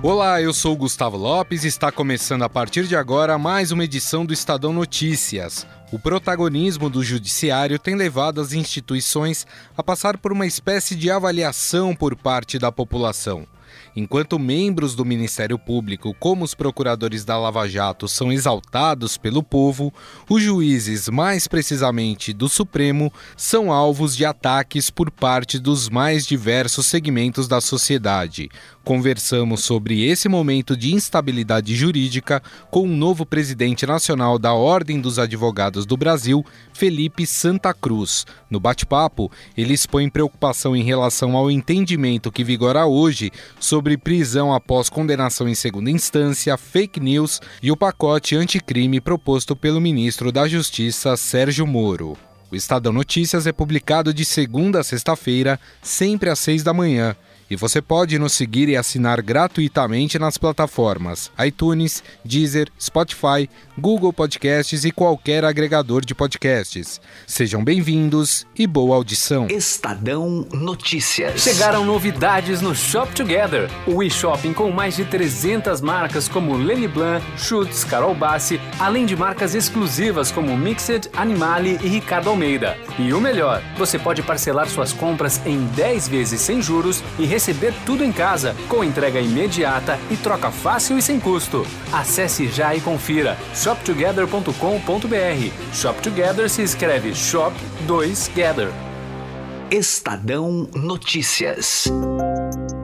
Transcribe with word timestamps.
Olá, 0.00 0.40
eu 0.40 0.54
sou 0.54 0.76
Gustavo 0.76 1.16
Lopes 1.16 1.64
e 1.64 1.66
está 1.66 1.90
começando 1.90 2.42
a 2.42 2.48
partir 2.48 2.86
de 2.86 2.94
agora 2.94 3.36
mais 3.36 3.72
uma 3.72 3.82
edição 3.82 4.24
do 4.24 4.32
Estadão 4.32 4.72
Notícias. 4.72 5.66
O 5.90 5.98
protagonismo 5.98 6.88
do 6.88 7.02
judiciário 7.02 7.80
tem 7.80 7.96
levado 7.96 8.40
as 8.40 8.52
instituições 8.52 9.44
a 9.76 9.82
passar 9.82 10.16
por 10.16 10.30
uma 10.30 10.46
espécie 10.46 10.94
de 10.94 11.10
avaliação 11.10 11.96
por 11.96 12.14
parte 12.14 12.60
da 12.60 12.70
população. 12.70 13.44
Enquanto 13.96 14.38
membros 14.38 14.94
do 14.94 15.04
Ministério 15.04 15.58
Público, 15.58 16.14
como 16.18 16.44
os 16.44 16.54
procuradores 16.54 17.24
da 17.24 17.38
Lava 17.38 17.68
Jato, 17.68 18.06
são 18.06 18.32
exaltados 18.32 19.16
pelo 19.16 19.42
povo, 19.42 19.92
os 20.28 20.42
juízes, 20.42 21.08
mais 21.08 21.48
precisamente 21.48 22.32
do 22.32 22.48
Supremo, 22.48 23.12
são 23.36 23.72
alvos 23.72 24.16
de 24.16 24.24
ataques 24.24 24.90
por 24.90 25.10
parte 25.10 25.58
dos 25.58 25.88
mais 25.88 26.26
diversos 26.26 26.86
segmentos 26.86 27.48
da 27.48 27.60
sociedade. 27.60 28.48
Conversamos 28.84 29.64
sobre 29.64 30.02
esse 30.06 30.30
momento 30.30 30.74
de 30.74 30.94
instabilidade 30.94 31.76
jurídica 31.76 32.42
com 32.70 32.84
o 32.84 32.96
novo 32.96 33.26
presidente 33.26 33.86
nacional 33.86 34.38
da 34.38 34.54
Ordem 34.54 34.98
dos 34.98 35.18
Advogados 35.18 35.84
do 35.84 35.94
Brasil, 35.94 36.44
Felipe 36.72 37.26
Santa 37.26 37.74
Cruz. 37.74 38.24
No 38.48 38.58
bate-papo, 38.58 39.30
ele 39.54 39.74
expõe 39.74 40.08
preocupação 40.08 40.74
em 40.74 40.82
relação 40.82 41.36
ao 41.36 41.50
entendimento 41.50 42.32
que 42.32 42.42
vigora 42.42 42.86
hoje 42.86 43.30
sobre 43.60 43.77
prisão 43.98 44.52
após 44.52 44.88
condenação 44.88 45.48
em 45.48 45.54
segunda 45.54 45.90
instância, 45.90 46.56
fake 46.56 47.00
news 47.00 47.40
e 47.62 47.70
o 47.70 47.76
pacote 47.76 48.36
anticrime 48.36 49.00
proposto 49.00 49.54
pelo 49.54 49.80
ministro 49.80 50.30
da 50.32 50.46
Justiça, 50.48 51.16
Sérgio 51.16 51.66
Moro. 51.66 52.16
O 52.50 52.56
Estadão 52.56 52.92
Notícias 52.92 53.46
é 53.46 53.52
publicado 53.52 54.12
de 54.12 54.24
segunda 54.24 54.80
a 54.80 54.84
sexta-feira, 54.84 55.60
sempre 55.82 56.30
às 56.30 56.38
seis 56.38 56.62
da 56.62 56.72
manhã 56.72 57.14
e 57.50 57.56
você 57.56 57.80
pode 57.80 58.18
nos 58.18 58.32
seguir 58.32 58.68
e 58.68 58.76
assinar 58.76 59.22
gratuitamente 59.22 60.18
nas 60.18 60.36
plataformas 60.36 61.30
iTunes, 61.44 62.02
Deezer, 62.24 62.68
Spotify, 62.78 63.48
Google 63.78 64.12
Podcasts 64.12 64.84
e 64.84 64.90
qualquer 64.90 65.44
agregador 65.44 66.04
de 66.04 66.14
podcasts. 66.14 67.00
Sejam 67.26 67.64
bem-vindos 67.64 68.46
e 68.56 68.66
boa 68.66 68.96
audição. 68.96 69.46
Estadão 69.48 70.46
Notícias. 70.52 71.40
Chegaram 71.40 71.84
novidades 71.84 72.60
no 72.60 72.74
Shop 72.74 73.14
Together, 73.14 73.70
o 73.86 74.02
e-shopping 74.02 74.52
com 74.52 74.70
mais 74.70 74.96
de 74.96 75.04
300 75.04 75.80
marcas 75.80 76.28
como 76.28 76.56
Lenny 76.56 76.88
Blanc, 76.88 77.24
Schutz, 77.36 77.84
Carol 77.84 78.14
Bassi, 78.14 78.60
além 78.78 79.06
de 79.06 79.16
marcas 79.16 79.54
exclusivas 79.54 80.30
como 80.30 80.56
Mixed, 80.56 81.08
Animale 81.14 81.78
e 81.82 81.88
Ricardo 81.88 82.30
Almeida. 82.30 82.76
E 82.98 83.12
o 83.12 83.20
melhor, 83.20 83.62
você 83.76 83.98
pode 83.98 84.22
parcelar 84.22 84.68
suas 84.68 84.92
compras 84.92 85.40
em 85.46 85.64
10 85.68 86.08
vezes 86.08 86.40
sem 86.40 86.60
juros 86.60 87.02
e 87.18 87.37
receber 87.38 87.72
tudo 87.86 88.04
em 88.04 88.10
casa, 88.10 88.56
com 88.68 88.82
entrega 88.82 89.20
imediata 89.20 89.96
e 90.10 90.16
troca 90.16 90.50
fácil 90.50 90.98
e 90.98 91.02
sem 91.02 91.20
custo. 91.20 91.64
Acesse 91.92 92.48
já 92.48 92.74
e 92.74 92.80
confira 92.80 93.38
shoptogether.com.br. 93.54 94.52
Shop 95.72 96.02
Together 96.02 96.50
se 96.50 96.62
escreve 96.62 97.14
Shop 97.14 97.54
2 97.86 98.32
Gather. 98.34 98.70
Estadão 99.70 100.68
Notícias. 100.74 101.84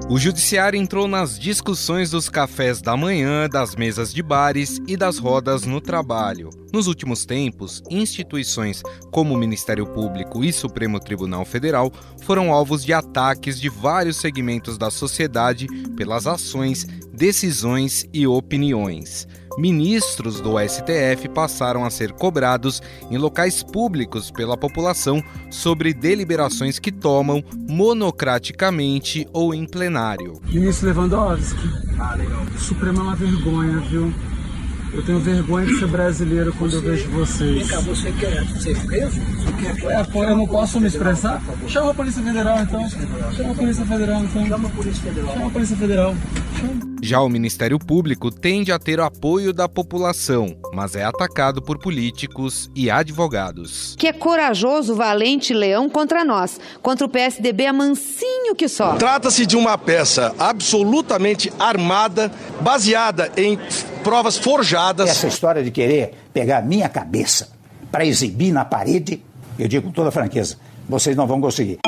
O 0.08 0.18
judiciário 0.18 0.78
entrou 0.78 1.08
nas 1.08 1.36
discussões 1.36 2.10
dos 2.10 2.28
cafés 2.28 2.80
da 2.80 2.96
manhã, 2.96 3.48
das 3.48 3.74
mesas 3.74 4.14
de 4.14 4.22
bares 4.22 4.80
e 4.86 4.96
das 4.96 5.18
rodas 5.18 5.64
no 5.64 5.80
trabalho. 5.80 6.50
Nos 6.74 6.88
últimos 6.88 7.24
tempos, 7.24 7.84
instituições 7.88 8.82
como 9.12 9.32
o 9.32 9.36
Ministério 9.38 9.86
Público 9.86 10.42
e 10.42 10.52
Supremo 10.52 10.98
Tribunal 10.98 11.44
Federal 11.44 11.92
foram 12.22 12.52
alvos 12.52 12.84
de 12.84 12.92
ataques 12.92 13.60
de 13.60 13.68
vários 13.68 14.16
segmentos 14.16 14.76
da 14.76 14.90
sociedade 14.90 15.68
pelas 15.96 16.26
ações, 16.26 16.84
decisões 17.12 18.04
e 18.12 18.26
opiniões 18.26 19.28
ministros 19.56 20.40
do 20.40 20.54
STF 20.58 21.28
passaram 21.32 21.84
a 21.84 21.90
ser 21.90 22.10
cobrados 22.10 22.82
em 23.08 23.16
locais 23.16 23.62
públicos 23.62 24.28
pela 24.28 24.56
população 24.56 25.22
sobre 25.48 25.94
deliberações 25.94 26.80
que 26.80 26.90
tomam 26.90 27.40
monocraticamente 27.70 29.28
ou 29.32 29.54
em 29.54 29.64
plenário. 29.64 30.40
Ministro 30.46 30.88
Lewandowski, 30.88 31.68
o 32.52 32.58
Supremo 32.58 32.98
é 32.98 33.02
uma 33.02 33.14
vergonha, 33.14 33.78
viu? 33.78 34.12
Eu 34.94 35.04
tenho 35.04 35.18
vergonha 35.18 35.66
de 35.66 35.76
ser 35.76 35.88
brasileiro 35.88 36.54
quando 36.56 36.70
você, 36.70 36.76
eu 36.76 36.82
vejo 36.82 37.10
vocês. 37.10 37.58
Vem 37.58 37.66
cá, 37.66 37.80
você 37.80 38.12
quer 38.12 38.46
ser 38.60 38.86
preso? 38.86 39.20
Você 39.20 39.80
quer... 39.82 39.90
É, 39.90 40.04
pô, 40.04 40.22
eu 40.22 40.36
não 40.36 40.46
posso 40.46 40.80
me 40.80 40.86
expressar? 40.86 41.42
Chama 41.66 41.90
a 41.90 41.94
Polícia 41.94 42.22
Federal 42.22 42.60
então. 42.60 42.88
Chama 43.36 43.50
a 43.50 43.54
Polícia 43.54 43.84
Federal 43.84 44.22
então. 44.22 44.46
Chama 44.46 44.68
a 44.68 44.70
Polícia 44.70 45.02
Federal. 45.02 45.34
Chama 45.34 45.46
a 45.46 45.50
Polícia 45.50 45.76
Federal. 45.76 46.14
Já 47.02 47.20
o 47.20 47.28
Ministério 47.28 47.78
Público 47.78 48.30
tende 48.30 48.72
a 48.72 48.78
ter 48.78 48.98
o 48.98 49.04
apoio 49.04 49.52
da 49.52 49.68
população, 49.68 50.56
mas 50.72 50.94
é 50.94 51.04
atacado 51.04 51.60
por 51.60 51.78
políticos 51.78 52.70
e 52.74 52.90
advogados. 52.90 53.94
Que 53.98 54.06
é 54.06 54.12
corajoso, 54.12 54.94
valente 54.94 55.52
leão 55.52 55.90
contra 55.90 56.24
nós. 56.24 56.58
Contra 56.80 57.04
o 57.04 57.08
PSDB 57.08 57.64
é 57.64 57.72
mansinho 57.72 58.54
que 58.54 58.68
só. 58.68 58.94
Trata-se 58.94 59.44
de 59.44 59.56
uma 59.56 59.76
peça 59.76 60.34
absolutamente 60.38 61.52
armada, 61.58 62.32
baseada 62.62 63.30
em 63.36 63.58
provas 64.04 64.36
forjadas. 64.36 65.08
Essa 65.08 65.26
história 65.26 65.64
de 65.64 65.72
querer 65.72 66.14
pegar 66.32 66.62
minha 66.62 66.88
cabeça 66.88 67.48
para 67.90 68.04
exibir 68.04 68.52
na 68.52 68.64
parede, 68.64 69.20
eu 69.58 69.66
digo 69.66 69.86
com 69.86 69.92
toda 69.92 70.10
franqueza, 70.10 70.56
vocês 70.88 71.16
não 71.16 71.26
vão 71.26 71.40
conseguir. 71.40 71.78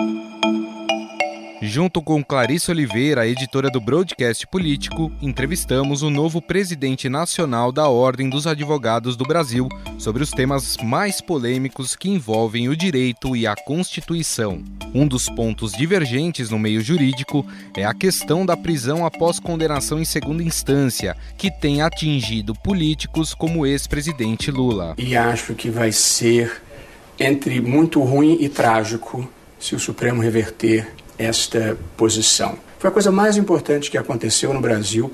Junto 1.66 2.00
com 2.00 2.22
Clarice 2.22 2.70
Oliveira, 2.70 3.26
editora 3.26 3.68
do 3.68 3.80
Broadcast 3.80 4.46
Político, 4.46 5.10
entrevistamos 5.20 6.00
o 6.00 6.08
novo 6.08 6.40
presidente 6.40 7.08
nacional 7.08 7.72
da 7.72 7.88
Ordem 7.88 8.30
dos 8.30 8.46
Advogados 8.46 9.16
do 9.16 9.24
Brasil 9.24 9.68
sobre 9.98 10.22
os 10.22 10.30
temas 10.30 10.76
mais 10.76 11.20
polêmicos 11.20 11.96
que 11.96 12.08
envolvem 12.08 12.68
o 12.68 12.76
direito 12.76 13.34
e 13.34 13.48
a 13.48 13.56
Constituição. 13.56 14.62
Um 14.94 15.08
dos 15.08 15.28
pontos 15.28 15.72
divergentes 15.72 16.50
no 16.50 16.58
meio 16.58 16.80
jurídico 16.80 17.44
é 17.76 17.84
a 17.84 17.92
questão 17.92 18.46
da 18.46 18.56
prisão 18.56 19.04
após 19.04 19.40
condenação 19.40 19.98
em 19.98 20.04
segunda 20.04 20.44
instância, 20.44 21.16
que 21.36 21.50
tem 21.50 21.82
atingido 21.82 22.54
políticos 22.54 23.34
como 23.34 23.60
o 23.60 23.66
ex-presidente 23.66 24.52
Lula. 24.52 24.94
E 24.96 25.16
acho 25.16 25.52
que 25.52 25.68
vai 25.68 25.90
ser 25.90 26.62
entre 27.18 27.60
muito 27.60 28.00
ruim 28.04 28.38
e 28.40 28.48
trágico 28.48 29.28
se 29.58 29.74
o 29.74 29.80
Supremo 29.80 30.22
reverter 30.22 30.86
esta 31.18 31.76
posição. 31.96 32.58
Foi 32.78 32.90
a 32.90 32.92
coisa 32.92 33.10
mais 33.10 33.36
importante 33.36 33.90
que 33.90 33.98
aconteceu 33.98 34.52
no 34.52 34.60
Brasil 34.60 35.10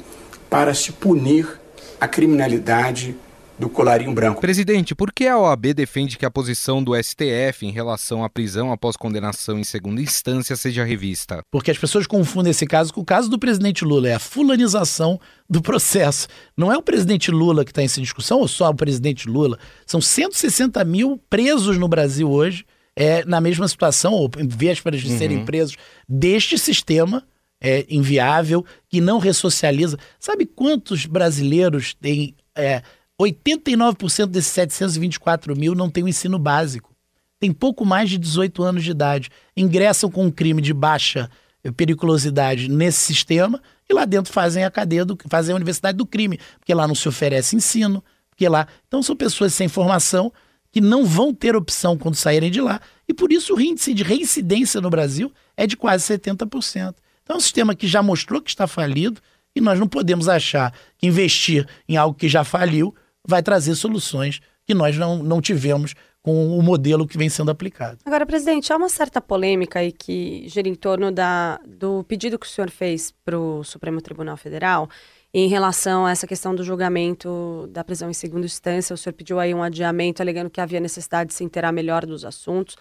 para 0.50 0.74
se 0.74 0.92
punir 0.92 1.60
a 2.00 2.08
criminalidade 2.08 3.16
do 3.58 3.68
colarinho 3.68 4.12
branco. 4.12 4.40
Presidente, 4.40 4.94
por 4.94 5.12
que 5.12 5.26
a 5.26 5.38
OAB 5.38 5.72
defende 5.72 6.18
que 6.18 6.26
a 6.26 6.30
posição 6.30 6.82
do 6.82 7.00
STF 7.00 7.64
em 7.64 7.70
relação 7.70 8.24
à 8.24 8.28
prisão 8.28 8.72
após 8.72 8.96
condenação 8.96 9.58
em 9.58 9.62
segunda 9.62 10.00
instância 10.00 10.56
seja 10.56 10.84
revista? 10.84 11.42
Porque 11.50 11.70
as 11.70 11.78
pessoas 11.78 12.06
confundem 12.06 12.50
esse 12.50 12.66
caso 12.66 12.92
com 12.92 13.02
o 13.02 13.04
caso 13.04 13.30
do 13.30 13.38
presidente 13.38 13.84
Lula, 13.84 14.08
é 14.08 14.14
a 14.14 14.18
fulanização 14.18 15.20
do 15.48 15.62
processo. 15.62 16.26
Não 16.56 16.72
é 16.72 16.76
o 16.76 16.82
presidente 16.82 17.30
Lula 17.30 17.64
que 17.64 17.70
está 17.70 17.82
em 17.82 17.84
essa 17.84 18.00
discussão, 18.00 18.40
ou 18.40 18.48
só 18.48 18.68
o 18.68 18.74
presidente 18.74 19.28
Lula. 19.28 19.58
São 19.86 20.00
160 20.00 20.84
mil 20.84 21.20
presos 21.30 21.78
no 21.78 21.86
Brasil 21.86 22.28
hoje 22.28 22.64
é, 22.96 23.24
na 23.24 23.40
mesma 23.40 23.66
situação, 23.66 24.12
ou 24.12 24.30
em 24.38 24.46
vésperas 24.46 25.00
de 25.00 25.10
uhum. 25.10 25.18
serem 25.18 25.44
presos, 25.44 25.76
deste 26.08 26.58
sistema 26.58 27.24
é, 27.60 27.86
inviável, 27.88 28.64
que 28.88 29.00
não 29.00 29.18
ressocializa. 29.18 29.98
Sabe 30.18 30.46
quantos 30.46 31.06
brasileiros 31.06 31.94
têm. 31.94 32.34
É, 32.54 32.82
89% 33.20 34.26
desses 34.26 34.50
724 34.50 35.56
mil 35.56 35.74
não 35.74 35.88
tem 35.88 36.02
o 36.02 36.08
ensino 36.08 36.38
básico. 36.38 36.92
Tem 37.38 37.52
pouco 37.52 37.84
mais 37.84 38.10
de 38.10 38.18
18 38.18 38.62
anos 38.62 38.84
de 38.84 38.90
idade. 38.90 39.30
Ingressam 39.56 40.10
com 40.10 40.26
um 40.26 40.30
crime 40.30 40.60
de 40.60 40.72
baixa 40.72 41.30
periculosidade 41.76 42.68
nesse 42.68 42.98
sistema 43.00 43.62
e 43.88 43.94
lá 43.94 44.04
dentro 44.04 44.32
fazem 44.32 44.64
a 44.64 44.70
cadeia 44.70 45.04
do 45.04 45.16
fazem 45.28 45.52
a 45.52 45.56
universidade 45.56 45.96
do 45.96 46.06
crime, 46.06 46.40
porque 46.58 46.74
lá 46.74 46.88
não 46.88 46.94
se 46.94 47.08
oferece 47.08 47.54
ensino, 47.54 48.02
porque 48.30 48.48
lá. 48.48 48.66
Então 48.88 49.02
são 49.02 49.14
pessoas 49.14 49.54
sem 49.54 49.68
formação 49.68 50.32
que 50.72 50.80
não 50.80 51.04
vão 51.04 51.34
ter 51.34 51.54
opção 51.54 51.98
quando 51.98 52.14
saírem 52.14 52.50
de 52.50 52.60
lá. 52.60 52.80
E 53.06 53.12
por 53.12 53.30
isso 53.30 53.54
o 53.54 53.60
índice 53.60 53.92
de 53.92 54.02
reincidência 54.02 54.80
no 54.80 54.88
Brasil 54.90 55.30
é 55.56 55.66
de 55.66 55.76
quase 55.76 56.04
70%. 56.18 56.94
Então 57.22 57.34
é 57.34 57.36
um 57.36 57.40
sistema 57.40 57.74
que 57.74 57.86
já 57.86 58.02
mostrou 58.02 58.40
que 58.40 58.50
está 58.50 58.66
falido 58.66 59.20
e 59.54 59.60
nós 59.60 59.78
não 59.78 59.86
podemos 59.86 60.28
achar 60.28 60.72
que 60.96 61.06
investir 61.06 61.68
em 61.86 61.96
algo 61.96 62.16
que 62.16 62.28
já 62.28 62.42
faliu 62.42 62.94
vai 63.24 63.42
trazer 63.42 63.74
soluções 63.74 64.40
que 64.64 64.74
nós 64.74 64.96
não, 64.96 65.22
não 65.22 65.40
tivemos 65.40 65.94
com 66.22 66.56
o 66.56 66.62
modelo 66.62 67.06
que 67.06 67.18
vem 67.18 67.28
sendo 67.28 67.50
aplicado. 67.50 67.98
Agora, 68.04 68.24
presidente, 68.24 68.72
há 68.72 68.76
uma 68.76 68.88
certa 68.88 69.20
polêmica 69.20 69.80
aí 69.80 69.90
que 69.90 70.44
gira 70.48 70.68
em 70.68 70.74
torno 70.74 71.10
da, 71.10 71.60
do 71.66 72.04
pedido 72.04 72.38
que 72.38 72.46
o 72.46 72.48
senhor 72.48 72.70
fez 72.70 73.12
para 73.24 73.38
o 73.38 73.64
Supremo 73.64 74.00
Tribunal 74.00 74.36
Federal 74.36 74.88
em 75.34 75.48
relação 75.48 76.04
a 76.04 76.10
essa 76.10 76.26
questão 76.26 76.54
do 76.54 76.62
julgamento 76.62 77.66
da 77.70 77.82
prisão 77.82 78.10
em 78.10 78.14
segunda 78.14 78.44
instância. 78.44 78.92
O 78.92 78.96
senhor 78.98 79.14
pediu 79.14 79.40
aí 79.40 79.54
um 79.54 79.62
adiamento, 79.62 80.20
alegando 80.20 80.50
que 80.50 80.60
havia 80.60 80.80
necessidade 80.80 81.28
de 81.28 81.34
se 81.34 81.42
inteirar 81.42 81.72
melhor 81.72 82.04
dos 82.04 82.24
assuntos. 82.24 82.76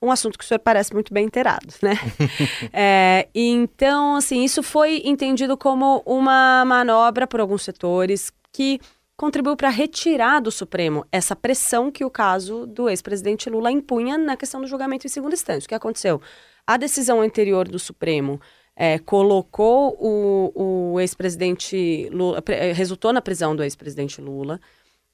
Um 0.00 0.10
assunto 0.10 0.38
que 0.38 0.44
o 0.44 0.46
senhor 0.46 0.60
parece 0.60 0.92
muito 0.92 1.12
bem 1.12 1.24
inteirado, 1.24 1.74
né? 1.82 1.94
é, 2.72 3.28
então, 3.34 4.16
assim, 4.16 4.44
isso 4.44 4.62
foi 4.62 5.02
entendido 5.04 5.56
como 5.56 6.02
uma 6.04 6.64
manobra 6.64 7.26
por 7.26 7.40
alguns 7.40 7.62
setores 7.62 8.30
que 8.52 8.78
contribuiu 9.16 9.56
para 9.56 9.70
retirar 9.70 10.40
do 10.40 10.50
Supremo 10.50 11.04
essa 11.10 11.34
pressão 11.34 11.90
que 11.90 12.04
o 12.04 12.10
caso 12.10 12.66
do 12.66 12.88
ex-presidente 12.88 13.48
Lula 13.48 13.72
impunha 13.72 14.18
na 14.18 14.36
questão 14.36 14.60
do 14.60 14.66
julgamento 14.66 15.06
em 15.06 15.10
segunda 15.10 15.34
instância. 15.34 15.66
O 15.66 15.68
que 15.68 15.74
aconteceu? 15.74 16.20
A 16.66 16.76
decisão 16.76 17.22
anterior 17.22 17.66
do 17.66 17.78
Supremo 17.78 18.40
é, 18.76 18.98
colocou 18.98 19.96
o, 19.98 20.92
o 20.92 21.00
ex-presidente 21.00 22.08
Lula, 22.12 22.42
é, 22.48 22.72
resultou 22.72 23.12
na 23.12 23.22
prisão 23.22 23.56
do 23.56 23.62
ex-presidente 23.62 24.20
Lula. 24.20 24.60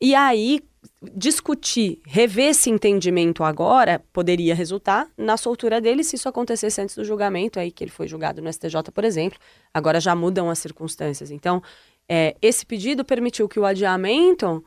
E 0.01 0.17
aí, 0.17 0.61
discutir, 1.15 2.01
rever 2.05 2.49
esse 2.49 2.69
entendimento 2.69 3.45
agora 3.45 4.03
poderia 4.13 4.53
resultar 4.53 5.09
na 5.17 5.37
soltura 5.37 5.81
dele 5.81 6.03
se 6.03 6.17
isso 6.17 6.29
acontecesse 6.29 6.81
antes 6.81 6.97
do 6.97 7.05
julgamento, 7.05 7.61
aí 7.61 7.71
que 7.71 7.85
ele 7.85 7.91
foi 7.93 8.09
julgado 8.09 8.43
no 8.43 8.53
STJ, 8.53 8.91
por 8.93 9.05
exemplo. 9.05 9.39
Agora 9.73 10.01
já 10.01 10.17
mudam 10.17 10.51
as 10.51 10.59
circunstâncias. 10.59 11.31
Então, 11.31 11.63
é, 12.09 12.37
esse 12.43 12.67
pedido 12.67 13.05
permitiu 13.05 13.49
que 13.49 13.61
o 13.61 13.65
adiamento 13.65 14.65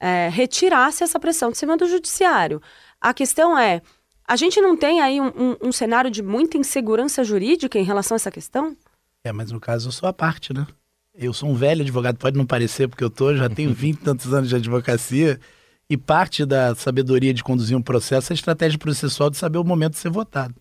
é, 0.00 0.30
retirasse 0.30 1.04
essa 1.04 1.20
pressão 1.20 1.50
de 1.50 1.58
cima 1.58 1.76
do 1.76 1.86
judiciário. 1.86 2.62
A 2.98 3.12
questão 3.12 3.58
é, 3.58 3.82
a 4.28 4.36
gente 4.36 4.60
não 4.60 4.76
tem 4.76 5.00
aí 5.00 5.20
um, 5.20 5.28
um, 5.28 5.56
um, 5.68 5.72
cenário 5.72 6.10
de 6.10 6.22
muita 6.22 6.58
insegurança 6.58 7.24
jurídica 7.24 7.78
em 7.78 7.82
relação 7.82 8.14
a 8.14 8.16
essa 8.16 8.30
questão? 8.30 8.76
É, 9.24 9.32
mas 9.32 9.50
no 9.50 9.58
caso 9.58 9.88
eu 9.88 9.92
sou 9.92 10.06
a 10.06 10.12
parte, 10.12 10.52
né? 10.52 10.66
Eu 11.14 11.32
sou 11.32 11.48
um 11.48 11.54
velho 11.54 11.80
advogado, 11.80 12.18
pode 12.18 12.36
não 12.36 12.46
parecer, 12.46 12.88
porque 12.88 13.02
eu 13.02 13.10
tô, 13.10 13.34
já 13.34 13.48
tenho 13.48 13.72
20 13.74 13.96
e 13.96 13.98
tantos 13.98 14.34
anos 14.34 14.50
de 14.50 14.54
advocacia, 14.56 15.40
e 15.88 15.96
parte 15.96 16.44
da 16.44 16.74
sabedoria 16.74 17.32
de 17.32 17.42
conduzir 17.42 17.76
um 17.76 17.82
processo 17.82 18.30
é 18.30 18.34
a 18.34 18.36
estratégia 18.36 18.78
processual 18.78 19.30
de 19.30 19.38
saber 19.38 19.56
o 19.56 19.64
momento 19.64 19.92
de 19.92 19.98
ser 19.98 20.10
votado. 20.10 20.54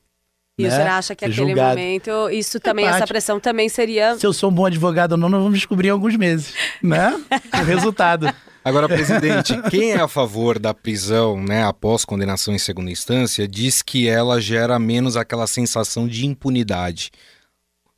E 0.57 0.63
né? 0.63 0.69
o 0.69 0.71
senhor 0.71 0.87
acha 0.87 1.15
que 1.15 1.25
aquele 1.25 1.49
julgado. 1.49 1.77
momento, 1.77 2.29
isso 2.31 2.59
também, 2.59 2.85
é 2.85 2.89
essa 2.89 3.05
pressão 3.05 3.39
também 3.39 3.67
seria. 3.69 4.17
Se 4.17 4.25
eu 4.25 4.33
sou 4.33 4.49
um 4.49 4.53
bom 4.53 4.65
advogado 4.65 5.11
ou 5.11 5.17
não, 5.17 5.29
nós 5.29 5.43
vamos 5.43 5.59
descobrir 5.59 5.89
em 5.89 5.91
alguns 5.91 6.15
meses, 6.15 6.53
né? 6.81 7.13
o 7.53 7.63
resultado. 7.63 8.33
Agora, 8.67 8.89
presidente, 8.89 9.53
quem 9.71 9.91
é 9.91 10.01
a 10.01 10.09
favor 10.09 10.59
da 10.59 10.73
prisão, 10.73 11.41
né, 11.41 11.63
após 11.63 12.03
condenação 12.03 12.53
em 12.53 12.59
segunda 12.59 12.91
instância, 12.91 13.47
diz 13.47 13.81
que 13.81 14.09
ela 14.09 14.41
gera 14.41 14.77
menos 14.77 15.15
aquela 15.15 15.47
sensação 15.47 16.05
de 16.05 16.25
impunidade. 16.25 17.09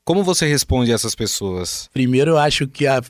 Como 0.05 0.23
você 0.23 0.47
responde 0.47 0.91
a 0.91 0.93
essas 0.93 1.15
pessoas? 1.15 1.89
Primeiro, 1.91 2.29
eu 2.31 2.37
acho 2.37 2.67
que 2.67 2.85
a, 2.85 3.01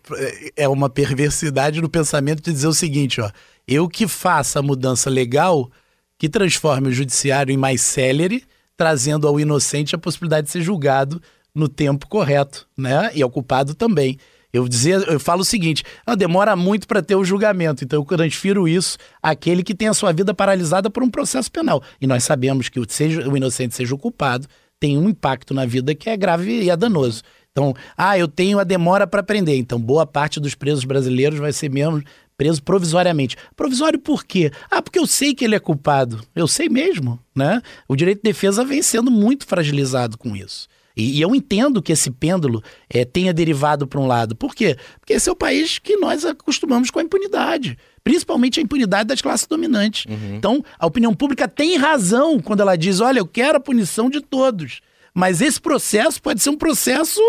é 0.55 0.69
uma 0.69 0.89
perversidade 0.89 1.81
no 1.81 1.89
pensamento 1.89 2.41
de 2.41 2.53
dizer 2.53 2.67
o 2.67 2.73
seguinte, 2.73 3.19
ó, 3.19 3.29
eu 3.67 3.89
que 3.89 4.07
faça 4.07 4.59
a 4.59 4.63
mudança 4.63 5.09
legal 5.09 5.69
que 6.17 6.29
transforme 6.29 6.87
o 6.87 6.93
judiciário 6.93 7.51
em 7.51 7.57
mais 7.57 7.81
célere, 7.81 8.45
trazendo 8.77 9.27
ao 9.27 9.37
inocente 9.37 9.93
a 9.93 9.99
possibilidade 9.99 10.47
de 10.47 10.53
ser 10.53 10.61
julgado 10.61 11.21
no 11.53 11.67
tempo 11.67 12.07
correto, 12.07 12.65
né? 12.77 13.11
E 13.13 13.21
ao 13.21 13.29
culpado 13.29 13.75
também. 13.75 14.17
Eu 14.51 14.67
dizia, 14.67 14.95
eu 14.95 15.19
falo 15.19 15.41
o 15.41 15.45
seguinte: 15.45 15.83
ah, 16.05 16.15
demora 16.15 16.55
muito 16.55 16.87
para 16.87 17.01
ter 17.01 17.15
o 17.15 17.23
julgamento, 17.23 17.83
então 17.83 17.99
eu 18.09 18.17
transfiro 18.17 18.67
isso 18.67 18.97
àquele 19.21 19.63
que 19.63 19.75
tem 19.75 19.87
a 19.87 19.93
sua 19.93 20.11
vida 20.11 20.33
paralisada 20.33 20.89
por 20.89 21.03
um 21.03 21.09
processo 21.09 21.51
penal. 21.51 21.83
E 22.01 22.07
nós 22.07 22.23
sabemos 22.23 22.69
que 22.69 22.79
o, 22.79 22.85
seja, 22.87 23.29
o 23.29 23.37
inocente 23.37 23.75
seja 23.75 23.93
o 23.93 23.97
culpado 23.97 24.47
tem 24.79 24.97
um 24.97 25.09
impacto 25.09 25.53
na 25.53 25.65
vida 25.65 25.93
que 25.93 26.09
é 26.09 26.15
grave 26.15 26.63
e 26.63 26.69
é 26.69 26.77
danoso. 26.77 27.21
Então, 27.51 27.75
ah, 27.97 28.17
eu 28.17 28.27
tenho 28.27 28.59
a 28.59 28.63
demora 28.63 29.05
para 29.05 29.21
prender. 29.21 29.57
Então, 29.57 29.79
boa 29.79 30.05
parte 30.05 30.39
dos 30.39 30.55
presos 30.55 30.85
brasileiros 30.85 31.39
vai 31.39 31.51
ser 31.51 31.69
mesmo 31.69 32.01
preso 32.37 32.63
provisoriamente. 32.63 33.35
Provisório 33.55 33.99
por 33.99 34.23
quê? 34.23 34.51
Ah, 34.71 34.81
porque 34.81 34.97
eu 34.97 35.05
sei 35.05 35.35
que 35.35 35.43
ele 35.43 35.55
é 35.55 35.59
culpado. 35.59 36.23
Eu 36.33 36.47
sei 36.47 36.69
mesmo, 36.69 37.19
né? 37.35 37.61
O 37.87 37.95
direito 37.95 38.19
de 38.19 38.29
defesa 38.29 38.63
vem 38.63 38.81
sendo 38.81 39.11
muito 39.11 39.45
fragilizado 39.45 40.17
com 40.17 40.35
isso. 40.35 40.67
E, 40.99 41.17
e 41.17 41.21
eu 41.21 41.33
entendo 41.33 41.81
que 41.81 41.93
esse 41.93 42.11
pêndulo 42.11 42.61
é, 42.89 43.05
tenha 43.05 43.33
derivado 43.33 43.87
para 43.87 43.99
um 44.01 44.05
lado. 44.05 44.35
Por 44.35 44.53
quê? 44.53 44.75
Porque 44.99 45.13
esse 45.13 45.29
é 45.29 45.31
o 45.31 45.35
país 45.35 45.79
que 45.79 45.95
nós 45.95 46.25
acostumamos 46.25 46.91
com 46.91 46.99
a 46.99 47.03
impunidade. 47.03 47.77
Principalmente 48.03 48.59
a 48.59 48.63
impunidade 48.63 49.07
das 49.07 49.21
classes 49.21 49.47
dominantes. 49.47 50.05
Uhum. 50.05 50.35
Então, 50.35 50.63
a 50.77 50.85
opinião 50.85 51.13
pública 51.13 51.47
tem 51.47 51.77
razão 51.77 52.39
quando 52.39 52.59
ela 52.59 52.75
diz: 52.75 52.99
olha, 52.99 53.19
eu 53.19 53.27
quero 53.27 53.57
a 53.57 53.61
punição 53.61 54.09
de 54.09 54.19
todos. 54.19 54.81
Mas 55.13 55.41
esse 55.41 55.59
processo 55.59 56.21
pode 56.21 56.41
ser 56.41 56.49
um 56.49 56.57
processo 56.57 57.21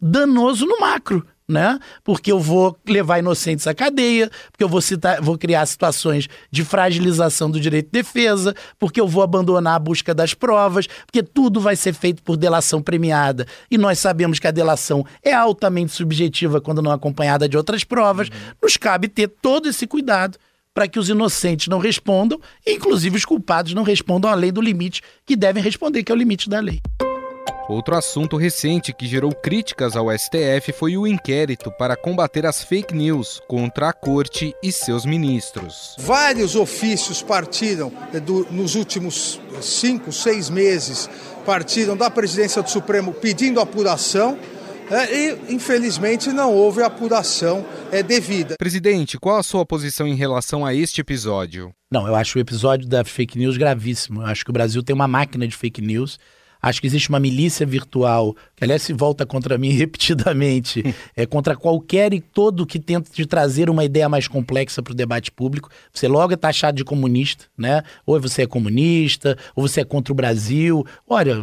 danoso 0.00 0.64
no 0.64 0.78
macro 0.80 1.26
né? 1.48 1.78
Porque 2.02 2.32
eu 2.32 2.40
vou 2.40 2.76
levar 2.86 3.18
inocentes 3.18 3.66
à 3.66 3.74
cadeia, 3.74 4.30
porque 4.50 4.64
eu 4.64 4.68
vou, 4.68 4.80
citar, 4.80 5.20
vou 5.20 5.38
criar 5.38 5.64
situações 5.66 6.28
de 6.50 6.64
fragilização 6.64 7.50
do 7.50 7.60
direito 7.60 7.86
de 7.86 7.92
defesa, 7.92 8.54
porque 8.78 9.00
eu 9.00 9.06
vou 9.06 9.22
abandonar 9.22 9.76
a 9.76 9.78
busca 9.78 10.14
das 10.14 10.34
provas, 10.34 10.86
porque 11.06 11.22
tudo 11.22 11.60
vai 11.60 11.76
ser 11.76 11.94
feito 11.94 12.22
por 12.22 12.36
delação 12.36 12.82
premiada. 12.82 13.46
E 13.70 13.78
nós 13.78 13.98
sabemos 13.98 14.38
que 14.38 14.46
a 14.46 14.50
delação 14.50 15.04
é 15.22 15.32
altamente 15.32 15.92
subjetiva 15.92 16.60
quando 16.60 16.82
não 16.82 16.90
acompanhada 16.90 17.48
de 17.48 17.56
outras 17.56 17.84
provas. 17.84 18.28
Uhum. 18.28 18.54
Nos 18.62 18.76
cabe 18.76 19.08
ter 19.08 19.28
todo 19.28 19.68
esse 19.68 19.86
cuidado 19.86 20.38
para 20.74 20.86
que 20.86 20.98
os 20.98 21.08
inocentes 21.08 21.68
não 21.68 21.78
respondam, 21.78 22.38
e 22.66 22.74
inclusive 22.74 23.16
os 23.16 23.24
culpados 23.24 23.72
não 23.72 23.82
respondam 23.82 24.30
além 24.30 24.52
do 24.52 24.60
limite 24.60 25.00
que 25.24 25.34
devem 25.34 25.62
responder, 25.62 26.02
que 26.02 26.12
é 26.12 26.14
o 26.14 26.18
limite 26.18 26.50
da 26.50 26.60
lei. 26.60 26.82
Outro 27.68 27.96
assunto 27.96 28.36
recente 28.36 28.92
que 28.92 29.08
gerou 29.08 29.34
críticas 29.34 29.96
ao 29.96 30.06
STF 30.16 30.72
foi 30.72 30.96
o 30.96 31.04
inquérito 31.04 31.72
para 31.72 31.96
combater 31.96 32.46
as 32.46 32.62
fake 32.62 32.94
news 32.94 33.40
contra 33.48 33.88
a 33.88 33.92
corte 33.92 34.54
e 34.62 34.70
seus 34.70 35.04
ministros. 35.04 35.96
Vários 35.98 36.54
ofícios 36.54 37.22
partiram 37.22 37.92
eh, 38.14 38.20
do, 38.20 38.46
nos 38.52 38.76
últimos 38.76 39.40
cinco, 39.60 40.12
seis 40.12 40.48
meses, 40.48 41.10
partiram 41.44 41.96
da 41.96 42.08
presidência 42.08 42.62
do 42.62 42.70
Supremo 42.70 43.12
pedindo 43.12 43.60
apuração. 43.60 44.38
É, 44.88 45.12
e, 45.12 45.38
infelizmente, 45.52 46.28
não 46.28 46.54
houve 46.54 46.80
apuração 46.80 47.66
é, 47.90 48.04
devida. 48.04 48.54
Presidente, 48.56 49.18
qual 49.18 49.38
a 49.38 49.42
sua 49.42 49.66
posição 49.66 50.06
em 50.06 50.14
relação 50.14 50.64
a 50.64 50.72
este 50.72 51.00
episódio? 51.00 51.72
Não, 51.90 52.06
eu 52.06 52.14
acho 52.14 52.38
o 52.38 52.40
episódio 52.40 52.86
da 52.88 53.04
fake 53.04 53.36
news 53.36 53.56
gravíssimo. 53.56 54.22
Eu 54.22 54.26
acho 54.26 54.44
que 54.44 54.50
o 54.50 54.52
Brasil 54.52 54.84
tem 54.84 54.94
uma 54.94 55.08
máquina 55.08 55.48
de 55.48 55.56
fake 55.56 55.82
news 55.82 56.20
Acho 56.66 56.80
que 56.80 56.88
existe 56.88 57.08
uma 57.10 57.20
milícia 57.20 57.64
virtual, 57.64 58.34
que 58.56 58.64
aliás 58.64 58.82
se 58.82 58.92
volta 58.92 59.24
contra 59.24 59.56
mim 59.56 59.70
repetidamente, 59.78 60.82
é 61.14 61.24
contra 61.24 61.54
qualquer 61.54 62.12
e 62.12 62.20
todo 62.20 62.66
que 62.66 62.80
tenta 62.80 63.08
de 63.12 63.24
trazer 63.24 63.70
uma 63.70 63.84
ideia 63.84 64.08
mais 64.08 64.26
complexa 64.26 64.82
para 64.82 64.90
o 64.90 64.96
debate 64.96 65.30
público. 65.30 65.70
Você 65.92 66.08
logo 66.08 66.32
é 66.32 66.36
taxado 66.36 66.76
de 66.76 66.82
comunista, 66.82 67.44
né? 67.56 67.84
Ou 68.04 68.20
você 68.20 68.42
é 68.42 68.46
comunista, 68.48 69.38
ou 69.54 69.68
você 69.68 69.82
é 69.82 69.84
contra 69.84 70.12
o 70.12 70.16
Brasil. 70.16 70.84
Olha, 71.08 71.36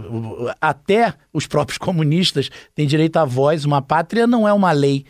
até 0.59 1.13
os 1.31 1.47
próprios 1.47 1.77
comunistas 1.79 2.49
têm 2.75 2.85
direito 2.85 3.15
à 3.15 3.23
voz. 3.23 3.63
Uma 3.63 3.81
pátria 3.81 4.27
não 4.27 4.45
é 4.45 4.51
uma 4.51 4.73
lei. 4.73 5.05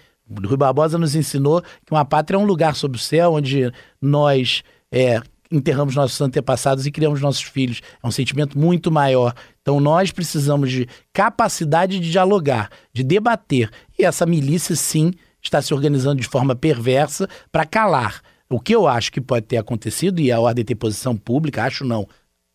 Rui 0.46 0.58
Barbosa 0.58 0.96
nos 1.00 1.16
ensinou 1.16 1.64
que 1.84 1.92
uma 1.92 2.06
pátria 2.06 2.38
é 2.38 2.40
um 2.40 2.46
lugar 2.46 2.76
sob 2.76 2.98
o 2.98 3.00
céu 3.00 3.34
onde 3.34 3.72
nós 4.00 4.64
é, 4.92 5.20
enterramos 5.54 5.96
nossos 5.96 6.20
antepassados 6.20 6.86
e 6.86 6.92
criamos 6.92 7.22
nossos 7.22 7.44
filhos. 7.44 7.82
É 8.02 8.08
um 8.08 8.12
sentimento 8.12 8.58
muito 8.58 8.92
maior. 8.92 9.34
Então 9.62 9.80
nós 9.80 10.12
precisamos 10.12 10.72
de 10.72 10.88
capacidade 11.14 12.00
de 12.00 12.12
dialogar, 12.12 12.70
de 12.92 13.04
debater. 13.04 13.70
E 13.98 14.04
essa 14.04 14.26
milícia, 14.26 14.76
sim, 14.76 15.12
está 15.42 15.62
se 15.62 15.74
organizando 15.74 16.22
de 16.22 16.28
forma 16.28 16.56
perversa 16.56 17.30
para 17.52 17.66
calar. 17.66 18.22
O 18.50 18.60
que 18.60 18.74
eu 18.76 18.88
acho 18.88 19.12
que 19.12 19.22
pode 19.22 19.46
ter 19.46 19.58
acontecido, 19.58 20.20
e 20.20 20.32
a 20.32 20.40
ordem 20.40 20.66
tem 20.66 20.76
posição 20.76 21.16
pública, 21.16 21.64
acho 21.64 21.86
não, 21.86 22.08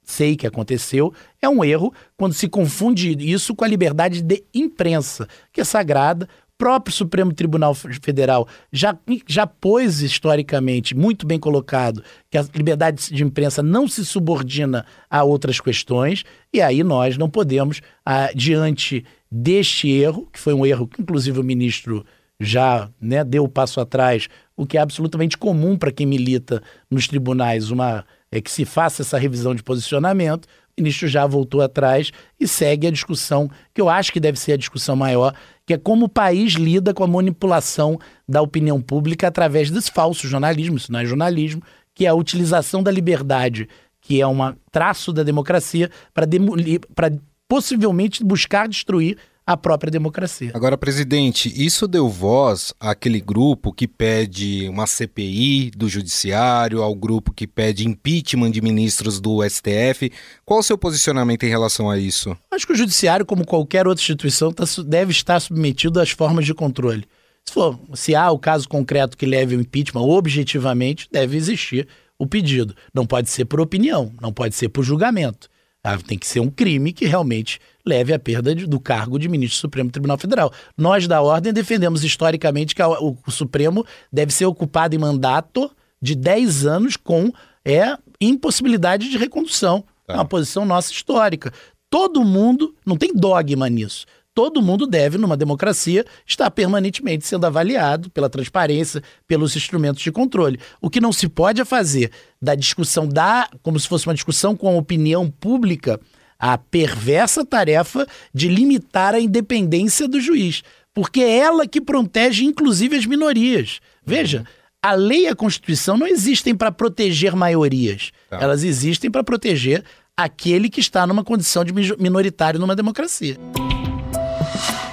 sei 0.02 0.36
que 0.36 0.46
aconteceu, 0.46 1.12
é 1.40 1.48
um 1.48 1.64
erro 1.64 1.92
quando 2.16 2.32
se 2.32 2.48
confunde 2.48 3.10
isso 3.18 3.54
com 3.54 3.64
a 3.64 3.68
liberdade 3.68 4.22
de 4.22 4.42
imprensa, 4.54 5.28
que 5.52 5.60
é 5.60 5.64
sagrada 5.64 6.28
próprio 6.58 6.92
Supremo 6.92 7.32
Tribunal 7.32 7.72
Federal 7.74 8.48
já, 8.72 8.98
já 9.26 9.46
pôs 9.46 10.02
historicamente, 10.02 10.94
muito 10.94 11.24
bem 11.24 11.38
colocado, 11.38 12.02
que 12.28 12.36
a 12.36 12.44
liberdade 12.54 13.14
de 13.14 13.22
imprensa 13.22 13.62
não 13.62 13.86
se 13.86 14.04
subordina 14.04 14.84
a 15.08 15.22
outras 15.22 15.60
questões, 15.60 16.24
e 16.52 16.60
aí 16.60 16.82
nós 16.82 17.16
não 17.16 17.30
podemos, 17.30 17.80
ah, 18.04 18.30
diante 18.34 19.04
deste 19.30 19.88
erro, 19.88 20.28
que 20.32 20.40
foi 20.40 20.52
um 20.52 20.66
erro 20.66 20.88
que 20.88 21.00
inclusive 21.00 21.38
o 21.38 21.44
ministro 21.44 22.04
já 22.40 22.90
né, 23.00 23.24
deu 23.24 23.44
o 23.44 23.48
passo 23.48 23.80
atrás, 23.80 24.28
o 24.56 24.66
que 24.66 24.76
é 24.76 24.80
absolutamente 24.80 25.38
comum 25.38 25.76
para 25.76 25.92
quem 25.92 26.06
milita 26.06 26.62
nos 26.90 27.06
tribunais, 27.06 27.70
uma 27.70 28.04
é 28.30 28.40
que 28.40 28.50
se 28.50 28.64
faça 28.64 29.02
essa 29.02 29.18
revisão 29.18 29.54
de 29.54 29.62
posicionamento, 29.62 30.46
ministro 30.80 31.08
já 31.08 31.26
voltou 31.26 31.60
atrás 31.60 32.10
e 32.38 32.46
segue 32.46 32.86
a 32.86 32.90
discussão, 32.90 33.50
que 33.74 33.80
eu 33.80 33.88
acho 33.88 34.12
que 34.12 34.20
deve 34.20 34.38
ser 34.38 34.52
a 34.52 34.56
discussão 34.56 34.96
maior, 34.96 35.34
que 35.66 35.74
é 35.74 35.78
como 35.78 36.06
o 36.06 36.08
país 36.08 36.54
lida 36.54 36.94
com 36.94 37.04
a 37.04 37.08
manipulação 37.08 37.98
da 38.28 38.40
opinião 38.40 38.80
pública 38.80 39.28
através 39.28 39.70
desse 39.70 39.90
falso 39.90 40.26
jornalismo, 40.26 40.76
isso 40.76 40.92
não 40.92 41.00
é 41.00 41.06
jornalismo, 41.06 41.62
que 41.94 42.06
é 42.06 42.08
a 42.08 42.14
utilização 42.14 42.82
da 42.82 42.90
liberdade 42.90 43.68
que 44.08 44.22
é 44.22 44.26
um 44.26 44.38
traço 44.72 45.12
da 45.12 45.22
democracia, 45.22 45.90
para 46.14 47.12
possivelmente 47.46 48.24
buscar 48.24 48.66
destruir 48.66 49.18
a 49.48 49.56
própria 49.56 49.90
democracia. 49.90 50.50
Agora, 50.52 50.76
presidente, 50.76 51.50
isso 51.56 51.88
deu 51.88 52.06
voz 52.06 52.74
àquele 52.78 53.18
grupo 53.18 53.72
que 53.72 53.88
pede 53.88 54.68
uma 54.68 54.86
CPI 54.86 55.70
do 55.70 55.88
Judiciário, 55.88 56.82
ao 56.82 56.94
grupo 56.94 57.32
que 57.32 57.46
pede 57.46 57.88
impeachment 57.88 58.50
de 58.50 58.60
ministros 58.60 59.18
do 59.18 59.42
STF. 59.48 60.12
Qual 60.44 60.60
o 60.60 60.62
seu 60.62 60.76
posicionamento 60.76 61.44
em 61.44 61.48
relação 61.48 61.88
a 61.88 61.96
isso? 61.96 62.36
Acho 62.50 62.66
que 62.66 62.74
o 62.74 62.76
Judiciário, 62.76 63.24
como 63.24 63.46
qualquer 63.46 63.86
outra 63.86 64.02
instituição, 64.02 64.52
tá, 64.52 64.64
deve 64.86 65.12
estar 65.12 65.40
submetido 65.40 65.98
às 65.98 66.10
formas 66.10 66.44
de 66.44 66.52
controle. 66.52 67.06
Se, 67.42 67.54
for, 67.54 67.80
se 67.94 68.14
há 68.14 68.30
o 68.30 68.38
caso 68.38 68.68
concreto 68.68 69.16
que 69.16 69.24
leve 69.24 69.54
ao 69.54 69.62
impeachment, 69.62 70.02
objetivamente, 70.02 71.08
deve 71.10 71.38
existir 71.38 71.88
o 72.18 72.26
pedido. 72.26 72.74
Não 72.92 73.06
pode 73.06 73.30
ser 73.30 73.46
por 73.46 73.62
opinião, 73.62 74.12
não 74.20 74.30
pode 74.30 74.54
ser 74.54 74.68
por 74.68 74.84
julgamento. 74.84 75.48
Ah, 75.82 75.96
tem 75.96 76.18
que 76.18 76.26
ser 76.26 76.40
um 76.40 76.50
crime 76.50 76.92
que 76.92 77.06
realmente 77.06 77.60
leve 77.86 78.12
à 78.12 78.18
perda 78.18 78.54
de, 78.54 78.66
do 78.66 78.80
cargo 78.80 79.18
de 79.18 79.28
ministro 79.28 79.58
do 79.58 79.60
Supremo 79.62 79.90
Tribunal 79.90 80.18
Federal. 80.18 80.52
Nós 80.76 81.06
da 81.06 81.22
Ordem 81.22 81.52
defendemos 81.52 82.04
historicamente 82.04 82.74
que 82.74 82.82
a, 82.82 82.88
o, 82.88 83.16
o, 83.26 83.30
Supremo 83.30 83.86
deve 84.12 84.32
ser 84.32 84.44
ocupado 84.44 84.94
em 84.94 84.98
mandato 84.98 85.70
de 86.02 86.14
10 86.14 86.66
anos 86.66 86.96
com 86.96 87.32
é, 87.64 87.96
impossibilidade 88.20 89.08
de 89.08 89.16
recondução. 89.16 89.84
Tá. 90.06 90.14
É 90.14 90.16
uma 90.16 90.24
posição 90.24 90.64
nossa 90.64 90.92
histórica. 90.92 91.52
Todo 91.88 92.24
mundo, 92.24 92.74
não 92.84 92.96
tem 92.96 93.14
dogma 93.14 93.68
nisso 93.68 94.04
todo 94.38 94.62
mundo 94.62 94.86
deve, 94.86 95.18
numa 95.18 95.36
democracia, 95.36 96.04
estar 96.24 96.48
permanentemente 96.52 97.26
sendo 97.26 97.44
avaliado 97.44 98.08
pela 98.08 98.30
transparência, 98.30 99.02
pelos 99.26 99.56
instrumentos 99.56 100.00
de 100.00 100.12
controle. 100.12 100.60
O 100.80 100.88
que 100.88 101.00
não 101.00 101.12
se 101.12 101.28
pode 101.28 101.60
é 101.60 101.64
fazer 101.64 102.12
da 102.40 102.54
discussão 102.54 103.08
da, 103.08 103.48
como 103.64 103.80
se 103.80 103.88
fosse 103.88 104.06
uma 104.06 104.14
discussão 104.14 104.56
com 104.56 104.68
a 104.68 104.78
opinião 104.78 105.28
pública, 105.28 105.98
a 106.38 106.56
perversa 106.56 107.44
tarefa 107.44 108.06
de 108.32 108.46
limitar 108.46 109.12
a 109.12 109.18
independência 109.18 110.06
do 110.06 110.20
juiz, 110.20 110.62
porque 110.94 111.18
é 111.18 111.38
ela 111.38 111.66
que 111.66 111.80
protege 111.80 112.44
inclusive 112.44 112.94
as 112.94 113.06
minorias. 113.06 113.80
Veja, 114.06 114.44
a 114.80 114.92
lei 114.92 115.24
e 115.24 115.26
a 115.26 115.34
Constituição 115.34 115.96
não 115.96 116.06
existem 116.06 116.54
para 116.54 116.70
proteger 116.70 117.34
maiorias, 117.34 118.12
tá. 118.30 118.38
elas 118.40 118.62
existem 118.62 119.10
para 119.10 119.24
proteger 119.24 119.82
aquele 120.16 120.68
que 120.70 120.78
está 120.78 121.04
numa 121.08 121.24
condição 121.24 121.64
de 121.64 121.72
minoritário 121.72 122.60
numa 122.60 122.76
democracia. 122.76 123.36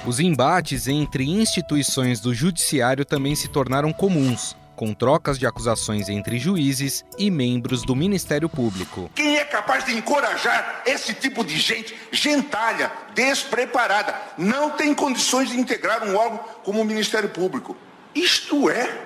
Os 0.05 0.19
embates 0.19 0.87
entre 0.87 1.27
instituições 1.27 2.19
do 2.19 2.31
judiciário 2.31 3.03
também 3.03 3.33
se 3.33 3.47
tornaram 3.47 3.91
comuns, 3.91 4.55
com 4.75 4.93
trocas 4.93 5.39
de 5.39 5.47
acusações 5.47 6.09
entre 6.09 6.37
juízes 6.37 7.03
e 7.17 7.31
membros 7.31 7.81
do 7.81 7.95
Ministério 7.95 8.47
Público. 8.47 9.09
Quem 9.15 9.37
é 9.37 9.43
capaz 9.43 9.83
de 9.83 9.97
encorajar 9.97 10.83
esse 10.85 11.15
tipo 11.15 11.43
de 11.43 11.57
gente, 11.57 11.97
gentalha, 12.11 12.91
despreparada, 13.15 14.13
não 14.37 14.69
tem 14.69 14.93
condições 14.93 15.49
de 15.49 15.59
integrar 15.59 16.03
um 16.03 16.15
órgão 16.15 16.39
como 16.63 16.81
o 16.81 16.85
Ministério 16.85 17.29
Público? 17.29 17.75
Isto 18.13 18.69
é 18.69 19.05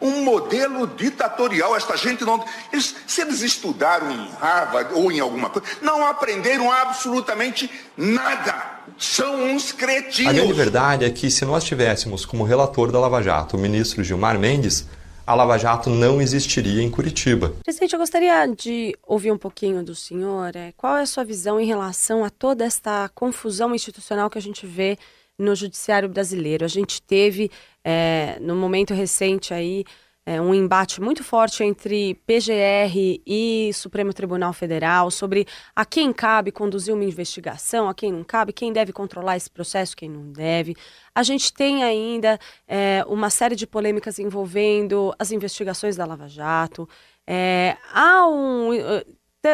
um 0.00 0.22
modelo 0.22 0.86
ditatorial. 0.86 1.76
Esta 1.76 1.96
gente 1.96 2.24
não. 2.24 2.44
Eles, 2.72 2.94
se 3.06 3.20
eles 3.20 3.42
estudaram 3.42 4.10
em 4.10 4.30
Harvard 4.40 4.94
ou 4.94 5.10
em 5.12 5.20
alguma 5.20 5.50
coisa, 5.50 5.66
não 5.80 6.06
aprenderam 6.06 6.70
absolutamente 6.70 7.70
nada. 7.96 8.53
São 8.98 9.44
uns 9.44 9.72
cretinos. 9.72 10.30
A 10.30 10.34
grande 10.34 10.52
verdade 10.52 11.04
é 11.04 11.10
que 11.10 11.30
se 11.30 11.44
nós 11.44 11.64
tivéssemos 11.64 12.24
como 12.24 12.44
relator 12.44 12.92
da 12.92 13.00
Lava 13.00 13.22
Jato 13.22 13.56
o 13.56 13.60
ministro 13.60 14.04
Gilmar 14.04 14.38
Mendes, 14.38 14.86
a 15.26 15.34
Lava 15.34 15.56
Jato 15.58 15.88
não 15.88 16.20
existiria 16.20 16.82
em 16.82 16.90
Curitiba. 16.90 17.54
Presidente, 17.64 17.94
eu 17.94 17.98
gostaria 17.98 18.46
de 18.46 18.94
ouvir 19.06 19.32
um 19.32 19.38
pouquinho 19.38 19.82
do 19.82 19.94
senhor. 19.94 20.54
É, 20.54 20.72
qual 20.76 20.98
é 20.98 21.02
a 21.02 21.06
sua 21.06 21.24
visão 21.24 21.58
em 21.58 21.66
relação 21.66 22.24
a 22.24 22.30
toda 22.30 22.64
esta 22.64 23.10
confusão 23.14 23.74
institucional 23.74 24.28
que 24.28 24.38
a 24.38 24.42
gente 24.42 24.66
vê 24.66 24.98
no 25.38 25.54
judiciário 25.54 26.08
brasileiro? 26.08 26.64
A 26.64 26.68
gente 26.68 27.00
teve 27.00 27.50
é, 27.82 28.36
no 28.40 28.54
momento 28.54 28.92
recente 28.92 29.54
aí 29.54 29.84
é, 30.26 30.40
um 30.40 30.54
embate 30.54 31.00
muito 31.00 31.22
forte 31.22 31.62
entre 31.62 32.14
PGR 32.26 33.20
e 33.26 33.70
Supremo 33.74 34.12
Tribunal 34.12 34.52
Federal 34.52 35.10
sobre 35.10 35.46
a 35.76 35.84
quem 35.84 36.12
cabe 36.12 36.50
conduzir 36.50 36.94
uma 36.94 37.04
investigação, 37.04 37.88
a 37.88 37.94
quem 37.94 38.10
não 38.10 38.24
cabe, 38.24 38.52
quem 38.52 38.72
deve 38.72 38.92
controlar 38.92 39.36
esse 39.36 39.50
processo, 39.50 39.96
quem 39.96 40.08
não 40.08 40.32
deve. 40.32 40.74
A 41.14 41.22
gente 41.22 41.52
tem 41.52 41.84
ainda 41.84 42.38
é, 42.66 43.04
uma 43.06 43.28
série 43.28 43.54
de 43.54 43.66
polêmicas 43.66 44.18
envolvendo 44.18 45.14
as 45.18 45.30
investigações 45.30 45.96
da 45.96 46.06
Lava 46.06 46.26
Jato. 46.26 46.88
É, 47.26 47.76
há 47.92 48.26
um, 48.26 48.70
uh, 48.72 49.04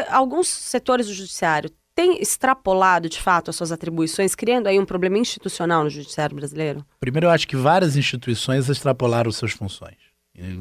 alguns 0.09 0.49
setores 0.49 1.07
do 1.07 1.15
judiciário 1.15 1.71
tem 1.95 2.23
extrapolado 2.23 3.09
de 3.09 3.21
fato 3.21 3.51
as 3.51 3.57
suas 3.57 3.73
atribuições, 3.73 4.35
criando 4.35 4.69
aí 4.69 4.79
um 4.79 4.87
problema 4.87 5.19
institucional 5.19 5.85
no 5.85 5.91
judiciário 5.91 6.35
brasileiro? 6.35 6.85
Primeiro, 6.99 7.27
eu 7.27 7.31
acho 7.31 7.47
que 7.47 7.57
várias 7.57 7.97
instituições 7.97 8.71
extrapolaram 8.71 9.31
suas 9.31 9.53
funções. 9.53 10.10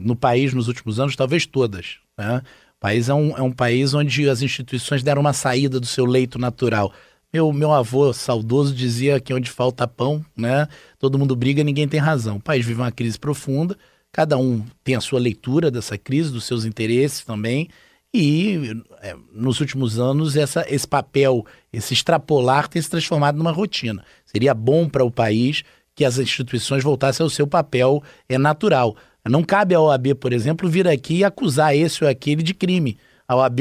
No 0.01 0.15
país, 0.15 0.53
nos 0.53 0.67
últimos 0.67 0.99
anos, 0.99 1.15
talvez 1.15 1.45
todas. 1.45 1.97
Né? 2.17 2.41
O 2.77 2.79
país 2.79 3.09
é 3.09 3.13
um, 3.13 3.37
é 3.37 3.41
um 3.41 3.51
país 3.51 3.93
onde 3.93 4.29
as 4.29 4.41
instituições 4.41 5.03
deram 5.03 5.21
uma 5.21 5.33
saída 5.33 5.79
do 5.79 5.85
seu 5.85 6.05
leito 6.05 6.39
natural. 6.39 6.93
Meu, 7.31 7.53
meu 7.53 7.71
avô 7.71 8.11
saudoso 8.11 8.73
dizia 8.73 9.19
que 9.19 9.33
onde 9.33 9.51
falta 9.51 9.87
pão, 9.87 10.25
né, 10.35 10.67
todo 10.97 11.19
mundo 11.19 11.35
briga, 11.35 11.63
ninguém 11.63 11.87
tem 11.87 11.99
razão. 11.99 12.37
O 12.37 12.41
país 12.41 12.65
vive 12.65 12.81
uma 12.81 12.91
crise 12.91 13.19
profunda, 13.19 13.77
cada 14.11 14.35
um 14.35 14.65
tem 14.83 14.95
a 14.95 15.01
sua 15.01 15.19
leitura 15.19 15.69
dessa 15.69 15.97
crise, 15.97 16.31
dos 16.31 16.45
seus 16.45 16.65
interesses 16.65 17.23
também, 17.23 17.69
e 18.11 18.81
é, 19.01 19.15
nos 19.31 19.59
últimos 19.59 19.99
anos 19.99 20.35
essa, 20.35 20.65
esse 20.67 20.87
papel, 20.87 21.45
esse 21.71 21.93
extrapolar 21.93 22.67
tem 22.67 22.81
se 22.81 22.89
transformado 22.89 23.37
numa 23.37 23.51
rotina. 23.51 24.03
Seria 24.25 24.53
bom 24.55 24.89
para 24.89 25.03
o 25.03 25.11
país 25.11 25.63
que 25.93 26.03
as 26.03 26.17
instituições 26.17 26.83
voltassem 26.83 27.23
ao 27.23 27.29
seu 27.29 27.45
papel 27.45 28.01
é 28.27 28.37
natural. 28.37 28.95
Não 29.27 29.43
cabe 29.43 29.75
à 29.75 29.81
OAB, 29.81 30.15
por 30.15 30.33
exemplo, 30.33 30.69
vir 30.69 30.87
aqui 30.87 31.17
e 31.17 31.23
acusar 31.23 31.75
esse 31.75 32.03
ou 32.03 32.09
aquele 32.09 32.41
de 32.41 32.53
crime. 32.53 32.97
A 33.27 33.35
OAB, 33.35 33.59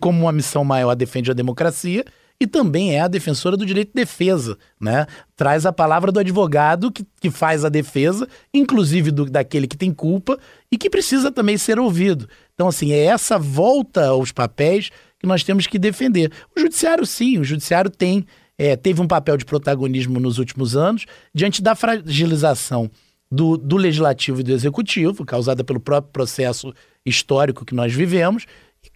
como 0.00 0.22
uma 0.22 0.32
missão 0.32 0.64
maior, 0.64 0.94
defende 0.94 1.30
a 1.30 1.34
democracia 1.34 2.04
e 2.40 2.46
também 2.46 2.94
é 2.94 3.00
a 3.00 3.08
defensora 3.08 3.56
do 3.56 3.64
direito 3.64 3.88
de 3.88 3.94
defesa, 3.94 4.58
né? 4.80 5.06
Traz 5.34 5.64
a 5.64 5.72
palavra 5.72 6.12
do 6.12 6.20
advogado 6.20 6.90
que, 6.92 7.06
que 7.20 7.30
faz 7.30 7.64
a 7.64 7.68
defesa, 7.68 8.28
inclusive 8.52 9.10
do, 9.10 9.24
daquele 9.24 9.66
que 9.66 9.76
tem 9.76 9.92
culpa 9.92 10.38
e 10.70 10.76
que 10.76 10.90
precisa 10.90 11.32
também 11.32 11.56
ser 11.56 11.78
ouvido. 11.78 12.28
Então, 12.54 12.68
assim, 12.68 12.92
é 12.92 13.04
essa 13.04 13.38
volta 13.38 14.08
aos 14.08 14.32
papéis 14.32 14.90
que 15.18 15.26
nós 15.26 15.42
temos 15.42 15.66
que 15.66 15.78
defender. 15.78 16.30
O 16.54 16.60
judiciário, 16.60 17.06
sim, 17.06 17.38
o 17.38 17.44
judiciário 17.44 17.90
tem, 17.90 18.26
é, 18.58 18.76
teve 18.76 19.00
um 19.00 19.06
papel 19.06 19.36
de 19.36 19.44
protagonismo 19.44 20.20
nos 20.20 20.38
últimos 20.38 20.76
anos, 20.76 21.06
diante 21.34 21.62
da 21.62 21.74
fragilização 21.74 22.90
do, 23.30 23.56
do 23.56 23.76
legislativo 23.76 24.40
e 24.40 24.42
do 24.42 24.52
executivo, 24.52 25.24
causada 25.24 25.64
pelo 25.64 25.80
próprio 25.80 26.12
processo 26.12 26.72
histórico 27.04 27.64
que 27.64 27.74
nós 27.74 27.92
vivemos, 27.92 28.46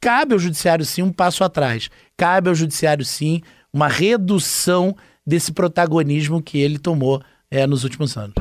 cabe 0.01 0.35
ao 0.35 0.39
judiciário 0.39 0.85
sim 0.85 1.03
um 1.03 1.13
passo 1.13 1.45
atrás. 1.45 1.91
Cabe 2.17 2.49
ao 2.49 2.55
judiciário 2.55 3.05
sim 3.05 3.43
uma 3.73 3.89
redução 3.89 4.97
desse 5.27 5.53
protagonismo 5.53 6.43
que 6.43 6.59
ele 6.59 6.79
tomou 6.79 7.23
é, 7.51 7.67
nos 7.67 7.85
últimos 7.85 8.17
anos. 8.17 8.35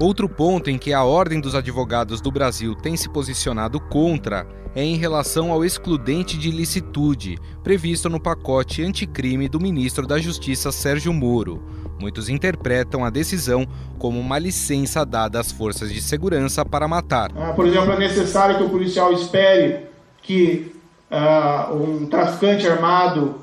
Outro 0.00 0.28
ponto 0.28 0.68
em 0.68 0.76
que 0.76 0.92
a 0.92 1.04
Ordem 1.04 1.40
dos 1.40 1.54
Advogados 1.54 2.20
do 2.20 2.30
Brasil 2.30 2.74
tem 2.74 2.96
se 2.96 3.08
posicionado 3.08 3.80
contra 3.80 4.46
é 4.74 4.82
em 4.82 4.96
relação 4.96 5.52
ao 5.52 5.64
excludente 5.64 6.36
de 6.36 6.48
ilicitude, 6.48 7.38
previsto 7.62 8.10
no 8.10 8.20
pacote 8.20 8.82
anticrime 8.82 9.48
do 9.48 9.60
ministro 9.60 10.04
da 10.04 10.18
Justiça 10.18 10.72
Sérgio 10.72 11.12
Moro. 11.12 11.62
Muitos 11.98 12.28
interpretam 12.28 13.04
a 13.04 13.10
decisão 13.10 13.66
como 13.98 14.18
uma 14.18 14.38
licença 14.38 15.04
dada 15.04 15.40
às 15.40 15.52
forças 15.52 15.92
de 15.92 16.02
segurança 16.02 16.64
para 16.64 16.88
matar. 16.88 17.30
Ah, 17.36 17.52
por 17.52 17.66
exemplo, 17.66 17.92
é 17.92 17.98
necessário 17.98 18.56
que 18.56 18.62
o 18.64 18.70
policial 18.70 19.12
espere 19.12 19.86
que 20.22 20.74
uh, 21.10 21.74
um 21.74 22.06
traficante 22.06 22.66
armado 22.66 23.36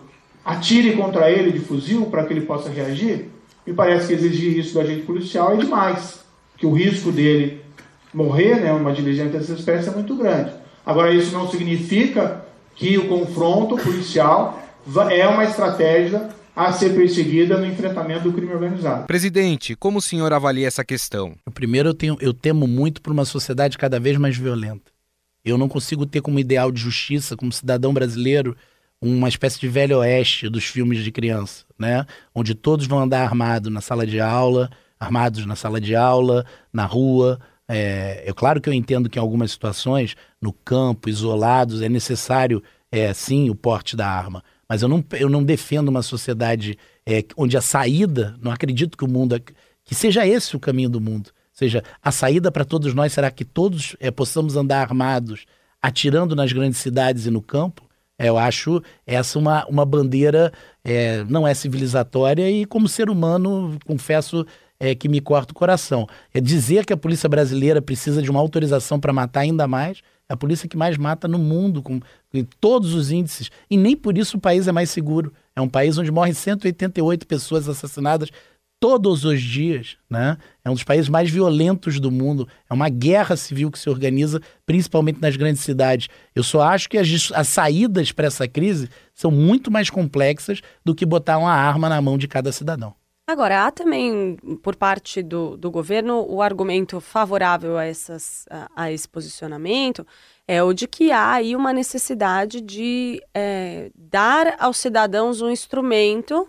atire 0.43 0.93
contra 0.93 1.29
ele 1.29 1.51
de 1.51 1.59
fuzil 1.59 2.07
para 2.07 2.25
que 2.25 2.33
ele 2.33 2.41
possa 2.41 2.69
reagir, 2.69 3.29
me 3.65 3.73
parece 3.73 4.07
que 4.07 4.13
exigir 4.13 4.57
isso 4.57 4.73
do 4.73 4.81
agente 4.81 5.03
policial 5.03 5.53
é 5.53 5.57
demais, 5.57 6.19
que 6.57 6.65
o 6.65 6.73
risco 6.73 7.11
dele 7.11 7.61
morrer, 8.13 8.55
né, 8.55 8.71
uma 8.73 8.91
diligência 8.91 9.39
dessa 9.39 9.53
espécie 9.53 9.89
é 9.89 9.91
muito 9.91 10.15
grande. 10.15 10.51
Agora, 10.85 11.13
isso 11.13 11.33
não 11.33 11.47
significa 11.49 12.43
que 12.75 12.97
o 12.97 13.07
confronto 13.07 13.77
policial 13.77 14.61
é 15.11 15.27
uma 15.27 15.43
estratégia 15.43 16.29
a 16.55 16.71
ser 16.71 16.95
perseguida 16.95 17.57
no 17.57 17.65
enfrentamento 17.65 18.23
do 18.23 18.33
crime 18.33 18.53
organizado. 18.53 19.07
Presidente, 19.07 19.75
como 19.75 19.99
o 19.99 20.01
senhor 20.01 20.33
avalia 20.33 20.67
essa 20.67 20.83
questão? 20.83 21.35
Primeiro, 21.53 21.89
eu, 21.89 21.93
tenho, 21.93 22.17
eu 22.19 22.33
temo 22.33 22.67
muito 22.67 23.01
por 23.01 23.11
uma 23.11 23.25
sociedade 23.25 23.77
cada 23.77 23.99
vez 23.99 24.17
mais 24.17 24.37
violenta. 24.37 24.91
Eu 25.43 25.57
não 25.57 25.67
consigo 25.67 26.05
ter 26.05 26.21
como 26.21 26.39
ideal 26.39 26.71
de 26.71 26.79
justiça, 26.79 27.35
como 27.35 27.51
cidadão 27.51 27.93
brasileiro, 27.93 28.55
uma 29.01 29.27
espécie 29.27 29.59
de 29.59 29.67
velho 29.67 29.97
oeste 29.97 30.47
dos 30.47 30.65
filmes 30.65 31.03
de 31.03 31.11
criança, 31.11 31.65
né? 31.77 32.05
Onde 32.35 32.53
todos 32.53 32.85
vão 32.85 32.99
andar 32.99 33.23
armados 33.23 33.71
na 33.71 33.81
sala 33.81 34.05
de 34.05 34.19
aula, 34.19 34.69
armados 34.99 35.45
na 35.45 35.55
sala 35.55 35.81
de 35.81 35.95
aula, 35.95 36.45
na 36.71 36.85
rua. 36.85 37.39
É, 37.67 38.23
é 38.27 38.33
claro 38.33 38.61
que 38.61 38.69
eu 38.69 38.73
entendo 38.73 39.09
que 39.09 39.17
em 39.17 39.21
algumas 39.21 39.51
situações, 39.51 40.15
no 40.39 40.53
campo, 40.53 41.09
isolados, 41.09 41.81
é 41.81 41.89
necessário 41.89 42.61
é, 42.91 43.11
sim, 43.13 43.49
o 43.49 43.55
porte 43.55 43.95
da 43.95 44.07
arma. 44.07 44.43
Mas 44.71 44.81
eu 44.81 44.87
não, 44.87 45.03
eu 45.19 45.27
não 45.27 45.43
defendo 45.43 45.89
uma 45.89 46.01
sociedade 46.01 46.77
é, 47.05 47.25
onde 47.35 47.57
a 47.57 47.61
saída, 47.61 48.37
não 48.41 48.53
acredito 48.53 48.97
que 48.97 49.03
o 49.03 49.07
mundo, 49.07 49.37
que 49.83 49.93
seja 49.93 50.25
esse 50.25 50.55
o 50.55 50.61
caminho 50.61 50.87
do 50.87 51.01
mundo. 51.01 51.27
Ou 51.27 51.33
seja, 51.51 51.83
a 52.01 52.09
saída 52.09 52.49
para 52.49 52.63
todos 52.63 52.93
nós 52.93 53.11
será 53.11 53.29
que 53.29 53.43
todos 53.43 53.97
é, 53.99 54.09
possamos 54.09 54.55
andar 54.55 54.79
armados, 54.79 55.45
atirando 55.81 56.37
nas 56.37 56.53
grandes 56.53 56.79
cidades 56.79 57.25
e 57.25 57.29
no 57.29 57.41
campo? 57.41 57.83
É, 58.17 58.29
eu 58.29 58.37
acho 58.37 58.81
essa 59.05 59.37
uma, 59.37 59.65
uma 59.65 59.85
bandeira, 59.85 60.53
é, 60.85 61.25
não 61.25 61.45
é 61.45 61.53
civilizatória 61.53 62.49
e, 62.49 62.65
como 62.65 62.87
ser 62.87 63.09
humano, 63.09 63.77
confesso 63.85 64.47
é, 64.81 64.95
que 64.95 65.07
me 65.07 65.21
corta 65.21 65.51
o 65.51 65.55
coração. 65.55 66.07
É 66.33 66.41
dizer 66.41 66.87
que 66.87 66.91
a 66.91 66.97
polícia 66.97 67.29
brasileira 67.29 67.79
precisa 67.79 68.19
de 68.19 68.31
uma 68.31 68.39
autorização 68.39 68.99
para 68.99 69.13
matar 69.13 69.41
ainda 69.41 69.67
mais, 69.67 70.01
é 70.27 70.33
a 70.33 70.37
polícia 70.37 70.67
que 70.67 70.75
mais 70.75 70.97
mata 70.97 71.27
no 71.27 71.37
mundo, 71.37 71.83
com, 71.83 71.99
com 71.99 72.43
todos 72.59 72.95
os 72.95 73.11
índices. 73.11 73.51
E 73.69 73.77
nem 73.77 73.95
por 73.95 74.17
isso 74.17 74.37
o 74.37 74.41
país 74.41 74.67
é 74.67 74.71
mais 74.71 74.89
seguro. 74.89 75.31
É 75.55 75.61
um 75.61 75.69
país 75.69 75.99
onde 75.99 76.09
morrem 76.09 76.33
188 76.33 77.27
pessoas 77.27 77.69
assassinadas 77.69 78.29
todos 78.79 79.23
os 79.23 79.39
dias, 79.39 79.97
né? 80.09 80.37
É 80.65 80.69
um 80.69 80.73
dos 80.73 80.83
países 80.83 81.07
mais 81.07 81.29
violentos 81.29 81.99
do 81.99 82.09
mundo. 82.09 82.47
É 82.67 82.73
uma 82.73 82.89
guerra 82.89 83.35
civil 83.35 83.69
que 83.69 83.77
se 83.77 83.87
organiza, 83.87 84.41
principalmente 84.65 85.21
nas 85.21 85.35
grandes 85.35 85.61
cidades. 85.61 86.07
Eu 86.33 86.41
só 86.41 86.63
acho 86.63 86.89
que 86.89 86.97
as, 86.97 87.31
as 87.35 87.47
saídas 87.47 88.11
para 88.11 88.25
essa 88.25 88.47
crise 88.47 88.89
são 89.13 89.29
muito 89.29 89.69
mais 89.69 89.91
complexas 89.91 90.61
do 90.83 90.95
que 90.95 91.05
botar 91.05 91.37
uma 91.37 91.53
arma 91.53 91.87
na 91.87 92.01
mão 92.01 92.17
de 92.17 92.27
cada 92.27 92.51
cidadão. 92.51 92.95
Agora, 93.31 93.65
há 93.65 93.71
também, 93.71 94.35
por 94.61 94.75
parte 94.75 95.23
do, 95.23 95.55
do 95.55 95.71
governo, 95.71 96.25
o 96.27 96.41
argumento 96.41 96.99
favorável 96.99 97.77
a, 97.77 97.85
essas, 97.85 98.45
a, 98.49 98.69
a, 98.75 98.91
esse 98.91 99.07
posicionamento 99.07 100.05
é 100.45 100.61
o 100.61 100.73
de 100.73 100.85
que 100.85 101.13
há 101.13 101.31
aí 101.31 101.55
uma 101.55 101.71
necessidade 101.71 102.59
de 102.59 103.23
é, 103.33 103.89
dar 103.95 104.57
aos 104.59 104.75
cidadãos 104.75 105.41
um 105.41 105.49
instrumento 105.49 106.45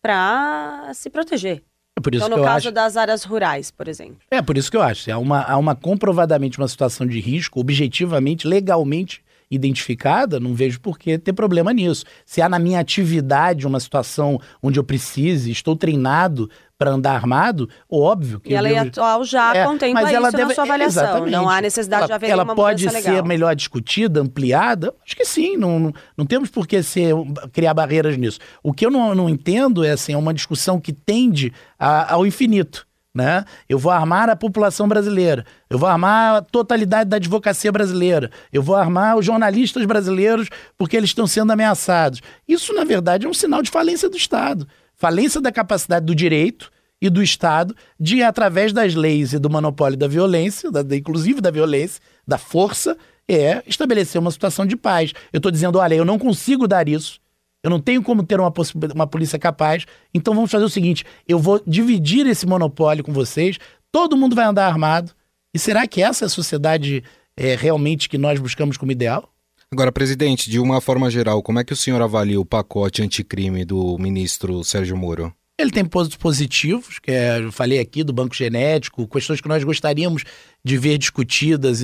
para 0.00 0.92
se 0.94 1.10
proteger. 1.10 1.64
É 1.98 2.00
por 2.00 2.14
isso 2.14 2.24
então, 2.24 2.38
no 2.38 2.44
caso 2.44 2.68
acho... 2.68 2.70
das 2.70 2.96
áreas 2.96 3.24
rurais, 3.24 3.72
por 3.72 3.88
exemplo. 3.88 4.20
É 4.30 4.40
por 4.40 4.56
isso 4.56 4.70
que 4.70 4.76
eu 4.76 4.82
acho. 4.82 5.10
Há 5.10 5.18
uma, 5.18 5.42
há 5.42 5.56
uma 5.56 5.74
comprovadamente 5.74 6.58
uma 6.58 6.68
situação 6.68 7.08
de 7.08 7.18
risco, 7.18 7.58
objetivamente, 7.58 8.46
legalmente 8.46 9.20
identificada, 9.50 10.38
não 10.38 10.54
vejo 10.54 10.80
por 10.80 10.98
que 10.98 11.18
ter 11.18 11.32
problema 11.32 11.72
nisso. 11.72 12.04
Se 12.24 12.40
há 12.40 12.48
na 12.48 12.58
minha 12.58 12.78
atividade 12.78 13.66
uma 13.66 13.80
situação 13.80 14.38
onde 14.62 14.78
eu 14.78 14.84
precise, 14.84 15.50
estou 15.50 15.74
treinado 15.74 16.48
para 16.78 16.92
andar 16.92 17.12
armado, 17.12 17.68
óbvio 17.90 18.40
que. 18.40 18.52
E 18.52 18.56
a 18.56 18.60
lei 18.62 18.72
devo... 18.72 18.88
atual 18.88 19.22
já 19.22 19.54
é, 19.54 19.66
contempla 19.66 20.00
mas 20.00 20.12
ela 20.14 20.28
isso 20.28 20.36
deve... 20.36 20.48
na 20.48 20.54
sua 20.54 20.64
avaliação. 20.64 21.02
Exatamente. 21.02 21.32
Não 21.32 21.50
há 21.50 21.60
necessidade 21.60 22.00
ela, 22.00 22.06
de 22.06 22.12
haver 22.14 22.30
Ela 22.30 22.42
uma 22.42 22.54
pode 22.54 22.88
ser 22.88 23.10
legal. 23.10 23.26
melhor 23.26 23.54
discutida, 23.54 24.20
ampliada? 24.20 24.94
Acho 25.04 25.14
que 25.14 25.26
sim. 25.26 25.58
Não, 25.58 25.78
não, 25.78 25.92
não 26.16 26.24
temos 26.24 26.48
por 26.48 26.66
que 26.66 26.82
ser, 26.82 27.12
criar 27.52 27.74
barreiras 27.74 28.16
nisso. 28.16 28.38
O 28.62 28.72
que 28.72 28.86
eu 28.86 28.90
não, 28.90 29.14
não 29.14 29.28
entendo 29.28 29.84
é 29.84 29.90
assim, 29.90 30.14
é 30.14 30.16
uma 30.16 30.32
discussão 30.32 30.80
que 30.80 30.92
tende 30.92 31.52
a, 31.78 32.14
ao 32.14 32.24
infinito. 32.24 32.86
Né? 33.12 33.44
Eu 33.68 33.76
vou 33.76 33.90
armar 33.90 34.30
a 34.30 34.36
população 34.36 34.86
brasileira, 34.86 35.44
eu 35.68 35.76
vou 35.76 35.88
armar 35.88 36.36
a 36.36 36.42
totalidade 36.42 37.10
da 37.10 37.16
advocacia 37.16 37.72
brasileira, 37.72 38.30
eu 38.52 38.62
vou 38.62 38.76
armar 38.76 39.16
os 39.16 39.26
jornalistas 39.26 39.84
brasileiros 39.84 40.48
porque 40.78 40.96
eles 40.96 41.10
estão 41.10 41.26
sendo 41.26 41.50
ameaçados. 41.50 42.20
Isso, 42.46 42.72
na 42.72 42.84
verdade, 42.84 43.26
é 43.26 43.28
um 43.28 43.34
sinal 43.34 43.62
de 43.62 43.70
falência 43.70 44.08
do 44.08 44.16
Estado 44.16 44.66
falência 45.00 45.40
da 45.40 45.50
capacidade 45.50 46.04
do 46.04 46.14
direito 46.14 46.70
e 47.00 47.08
do 47.08 47.22
Estado 47.22 47.74
de, 47.98 48.22
através 48.22 48.70
das 48.70 48.94
leis 48.94 49.32
e 49.32 49.38
do 49.38 49.48
monopólio 49.48 49.96
da 49.96 50.06
violência, 50.06 50.70
da, 50.70 50.82
inclusive 50.94 51.40
da 51.40 51.50
violência, 51.50 52.02
da 52.28 52.36
força, 52.36 52.98
é 53.26 53.62
estabelecer 53.66 54.20
uma 54.20 54.30
situação 54.30 54.66
de 54.66 54.76
paz. 54.76 55.14
Eu 55.32 55.38
estou 55.38 55.50
dizendo, 55.50 55.78
olha, 55.78 55.94
eu 55.94 56.04
não 56.04 56.18
consigo 56.18 56.68
dar 56.68 56.86
isso, 56.86 57.18
eu 57.62 57.70
não 57.70 57.80
tenho 57.80 58.02
como 58.02 58.22
ter 58.22 58.40
uma, 58.40 58.52
uma 58.94 59.06
polícia 59.06 59.38
capaz, 59.38 59.84
então 60.14 60.34
vamos 60.34 60.50
fazer 60.50 60.64
o 60.64 60.70
seguinte: 60.70 61.04
eu 61.28 61.38
vou 61.38 61.60
dividir 61.66 62.26
esse 62.26 62.46
monopólio 62.46 63.04
com 63.04 63.12
vocês, 63.12 63.58
todo 63.92 64.16
mundo 64.16 64.34
vai 64.34 64.46
andar 64.46 64.66
armado. 64.66 65.12
E 65.52 65.58
será 65.58 65.86
que 65.86 66.02
essa 66.02 66.24
é 66.24 66.26
a 66.26 66.30
sociedade 66.30 67.02
é, 67.36 67.56
realmente 67.56 68.08
que 68.08 68.16
nós 68.16 68.38
buscamos 68.38 68.76
como 68.76 68.92
ideal? 68.92 69.28
Agora, 69.72 69.92
presidente, 69.92 70.50
de 70.50 70.58
uma 70.58 70.80
forma 70.80 71.10
geral, 71.10 71.42
como 71.42 71.60
é 71.60 71.64
que 71.64 71.72
o 71.72 71.76
senhor 71.76 72.02
avalia 72.02 72.40
o 72.40 72.44
pacote 72.44 73.02
anticrime 73.02 73.64
do 73.64 73.96
ministro 73.98 74.64
Sérgio 74.64 74.96
Moro? 74.96 75.32
Ele 75.60 75.70
tem 75.70 75.84
pontos 75.84 76.16
positivos, 76.16 76.98
que 76.98 77.10
é, 77.10 77.38
eu 77.38 77.52
falei 77.52 77.78
aqui 77.78 78.02
do 78.02 78.14
banco 78.14 78.34
genético, 78.34 79.06
questões 79.06 79.42
que 79.42 79.48
nós 79.48 79.62
gostaríamos 79.62 80.24
de 80.64 80.78
ver 80.78 80.96
discutidas, 80.96 81.82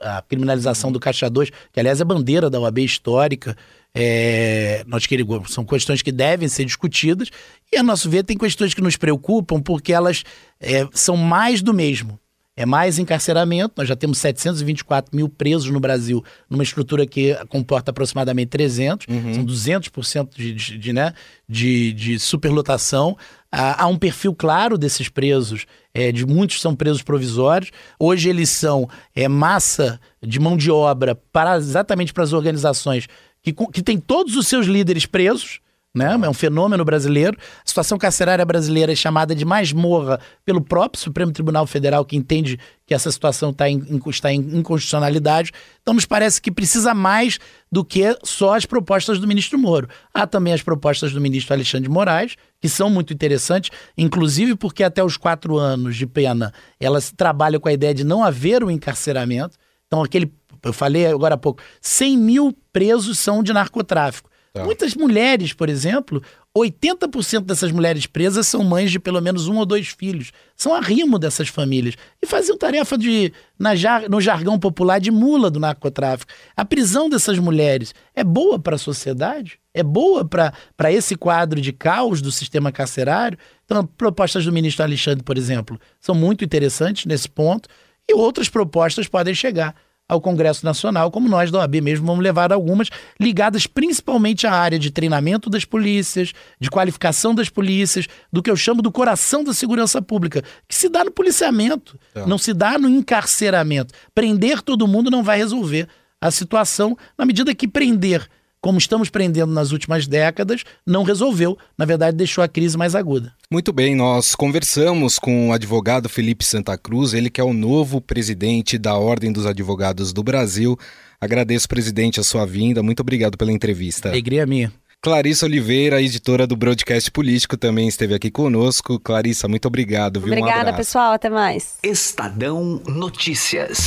a 0.00 0.22
criminalização 0.22 0.90
do 0.90 0.98
caixa 0.98 1.28
2, 1.28 1.50
que 1.72 1.78
aliás 1.78 2.00
é 2.00 2.04
bandeira 2.04 2.48
da 2.48 2.58
OAB 2.58 2.78
histórica, 2.78 3.54
é, 3.94 4.82
nós 4.86 5.04
queremos, 5.04 5.52
são 5.52 5.62
questões 5.62 6.00
que 6.00 6.10
devem 6.10 6.48
ser 6.48 6.64
discutidas, 6.64 7.28
e 7.70 7.76
a 7.76 7.82
nosso 7.82 8.08
ver 8.08 8.24
tem 8.24 8.36
questões 8.36 8.72
que 8.72 8.80
nos 8.80 8.96
preocupam 8.96 9.60
porque 9.60 9.92
elas 9.92 10.24
é, 10.58 10.88
são 10.92 11.16
mais 11.16 11.60
do 11.60 11.74
mesmo 11.74 12.18
é 12.58 12.66
mais 12.66 12.98
encarceramento. 12.98 13.74
Nós 13.76 13.88
já 13.88 13.94
temos 13.94 14.18
724 14.18 15.14
mil 15.14 15.28
presos 15.28 15.70
no 15.70 15.78
Brasil, 15.78 16.24
numa 16.50 16.64
estrutura 16.64 17.06
que 17.06 17.32
comporta 17.48 17.92
aproximadamente 17.92 18.48
300, 18.48 19.06
uhum. 19.08 19.34
são 19.34 19.46
200% 19.46 20.30
de, 20.34 20.52
de, 20.52 20.78
de, 20.78 20.92
né, 20.92 21.14
de, 21.48 21.92
de 21.92 22.18
superlotação. 22.18 23.16
Há, 23.50 23.84
há, 23.84 23.86
um 23.86 23.96
perfil 23.96 24.34
claro 24.34 24.76
desses 24.76 25.08
presos, 25.08 25.66
é, 25.94 26.10
de 26.10 26.26
muitos 26.26 26.60
são 26.60 26.74
presos 26.74 27.00
provisórios. 27.00 27.70
Hoje 27.96 28.28
eles 28.28 28.50
são 28.50 28.88
é, 29.14 29.28
massa 29.28 30.00
de 30.20 30.40
mão 30.40 30.56
de 30.56 30.68
obra 30.68 31.14
para 31.32 31.56
exatamente 31.56 32.12
para 32.12 32.24
as 32.24 32.32
organizações 32.32 33.06
que, 33.40 33.52
que 33.52 33.82
têm 33.84 34.00
todos 34.00 34.34
os 34.34 34.48
seus 34.48 34.66
líderes 34.66 35.06
presos 35.06 35.60
né? 35.94 36.18
É 36.22 36.28
um 36.28 36.34
fenômeno 36.34 36.84
brasileiro. 36.84 37.36
A 37.40 37.68
situação 37.68 37.98
carcerária 37.98 38.44
brasileira 38.44 38.92
é 38.92 38.96
chamada 38.96 39.34
de 39.34 39.44
masmorra 39.44 40.20
pelo 40.44 40.60
próprio 40.60 41.02
Supremo 41.02 41.32
Tribunal 41.32 41.66
Federal, 41.66 42.04
que 42.04 42.16
entende 42.16 42.58
que 42.86 42.94
essa 42.94 43.10
situação 43.10 43.52
tá 43.52 43.68
em, 43.68 44.00
está 44.06 44.32
em 44.32 44.38
inconstitucionalidade. 44.38 45.52
Então, 45.82 45.94
nos 45.94 46.06
parece 46.06 46.40
que 46.40 46.50
precisa 46.50 46.94
mais 46.94 47.38
do 47.70 47.84
que 47.84 48.16
só 48.22 48.54
as 48.54 48.64
propostas 48.64 49.18
do 49.18 49.26
ministro 49.26 49.58
Moro. 49.58 49.88
Há 50.12 50.26
também 50.26 50.52
as 50.52 50.62
propostas 50.62 51.12
do 51.12 51.20
ministro 51.20 51.54
Alexandre 51.54 51.88
de 51.88 51.92
Moraes, 51.92 52.36
que 52.60 52.68
são 52.68 52.88
muito 52.88 53.12
interessantes, 53.12 53.70
inclusive 53.96 54.56
porque 54.56 54.82
até 54.82 55.02
os 55.02 55.16
quatro 55.16 55.56
anos 55.56 55.96
de 55.96 56.06
pena 56.06 56.52
elas 56.78 57.12
trabalham 57.14 57.60
com 57.60 57.68
a 57.68 57.72
ideia 57.72 57.94
de 57.94 58.04
não 58.04 58.22
haver 58.22 58.62
o 58.62 58.68
um 58.68 58.70
encarceramento. 58.70 59.56
Então, 59.86 60.02
aquele, 60.02 60.32
eu 60.62 60.72
falei 60.72 61.06
agora 61.06 61.34
há 61.34 61.38
pouco, 61.38 61.62
100 61.80 62.16
mil 62.18 62.56
presos 62.72 63.18
são 63.18 63.42
de 63.42 63.52
narcotráfico. 63.52 64.30
Tá. 64.58 64.64
Muitas 64.64 64.94
mulheres, 64.94 65.52
por 65.52 65.68
exemplo, 65.68 66.20
80% 66.56 67.44
dessas 67.44 67.70
mulheres 67.70 68.06
presas 68.06 68.48
são 68.48 68.64
mães 68.64 68.90
de 68.90 68.98
pelo 68.98 69.20
menos 69.20 69.46
um 69.46 69.56
ou 69.56 69.64
dois 69.64 69.86
filhos. 69.88 70.32
São 70.56 70.74
arrimo 70.74 71.16
dessas 71.16 71.46
famílias. 71.46 71.94
E 72.20 72.26
faziam 72.26 72.58
tarefa 72.58 72.98
de, 72.98 73.32
na 73.56 73.70
no 74.08 74.20
jargão 74.20 74.58
popular, 74.58 74.98
de 74.98 75.12
mula 75.12 75.48
do 75.48 75.60
narcotráfico. 75.60 76.32
A 76.56 76.64
prisão 76.64 77.08
dessas 77.08 77.38
mulheres 77.38 77.94
é 78.14 78.24
boa 78.24 78.58
para 78.58 78.74
a 78.74 78.78
sociedade? 78.78 79.60
É 79.72 79.82
boa 79.84 80.24
para 80.24 80.92
esse 80.92 81.14
quadro 81.14 81.60
de 81.60 81.72
caos 81.72 82.20
do 82.20 82.32
sistema 82.32 82.72
carcerário? 82.72 83.38
Então, 83.64 83.86
propostas 83.86 84.44
do 84.44 84.52
ministro 84.52 84.82
Alexandre, 84.82 85.22
por 85.22 85.38
exemplo, 85.38 85.78
são 86.00 86.16
muito 86.16 86.44
interessantes 86.44 87.06
nesse 87.06 87.28
ponto. 87.28 87.68
E 88.08 88.14
outras 88.14 88.48
propostas 88.48 89.06
podem 89.06 89.34
chegar 89.34 89.74
ao 90.08 90.20
Congresso 90.20 90.64
Nacional, 90.64 91.10
como 91.10 91.28
nós 91.28 91.50
da 91.50 91.58
OAB 91.58 91.82
mesmo 91.82 92.06
vamos 92.06 92.24
levar 92.24 92.52
algumas, 92.52 92.88
ligadas 93.20 93.66
principalmente 93.66 94.46
à 94.46 94.52
área 94.52 94.78
de 94.78 94.90
treinamento 94.90 95.50
das 95.50 95.64
polícias, 95.64 96.32
de 96.58 96.70
qualificação 96.70 97.34
das 97.34 97.50
polícias, 97.50 98.06
do 98.32 98.42
que 98.42 98.50
eu 98.50 98.56
chamo 98.56 98.80
do 98.80 98.90
coração 98.90 99.44
da 99.44 99.52
segurança 99.52 100.00
pública, 100.00 100.42
que 100.66 100.74
se 100.74 100.88
dá 100.88 101.04
no 101.04 101.10
policiamento, 101.10 101.98
é. 102.14 102.24
não 102.24 102.38
se 102.38 102.54
dá 102.54 102.78
no 102.78 102.88
encarceramento. 102.88 103.92
Prender 104.14 104.62
todo 104.62 104.88
mundo 104.88 105.10
não 105.10 105.22
vai 105.22 105.36
resolver 105.36 105.86
a 106.20 106.30
situação, 106.30 106.96
na 107.16 107.24
medida 107.24 107.54
que 107.54 107.68
prender 107.68 108.28
como 108.60 108.78
estamos 108.78 109.08
prendendo 109.08 109.52
nas 109.52 109.72
últimas 109.72 110.06
décadas, 110.06 110.64
não 110.86 111.02
resolveu. 111.02 111.56
Na 111.76 111.84
verdade, 111.84 112.16
deixou 112.16 112.42
a 112.42 112.48
crise 112.48 112.76
mais 112.76 112.94
aguda. 112.94 113.32
Muito 113.50 113.72
bem, 113.72 113.94
nós 113.94 114.34
conversamos 114.34 115.18
com 115.18 115.48
o 115.48 115.52
advogado 115.52 116.08
Felipe 116.08 116.44
Santa 116.44 116.76
Cruz, 116.76 117.14
ele 117.14 117.30
que 117.30 117.40
é 117.40 117.44
o 117.44 117.52
novo 117.52 118.00
presidente 118.00 118.78
da 118.78 118.94
Ordem 118.94 119.32
dos 119.32 119.46
Advogados 119.46 120.12
do 120.12 120.22
Brasil. 120.22 120.78
Agradeço, 121.20 121.68
presidente, 121.68 122.20
a 122.20 122.24
sua 122.24 122.46
vinda. 122.46 122.82
Muito 122.82 123.00
obrigado 123.00 123.36
pela 123.36 123.52
entrevista. 123.52 124.08
Alegria 124.08 124.46
minha. 124.46 124.72
Clarissa 125.00 125.46
Oliveira, 125.46 126.02
editora 126.02 126.44
do 126.44 126.56
Broadcast 126.56 127.10
Político, 127.12 127.56
também 127.56 127.86
esteve 127.86 128.14
aqui 128.14 128.30
conosco. 128.30 128.98
Clarissa, 128.98 129.46
muito 129.46 129.66
obrigado. 129.66 130.20
Viu? 130.20 130.32
Obrigada, 130.32 130.72
um 130.72 130.76
pessoal. 130.76 131.12
Até 131.12 131.30
mais. 131.30 131.78
Estadão 131.84 132.82
Notícias. 132.86 133.78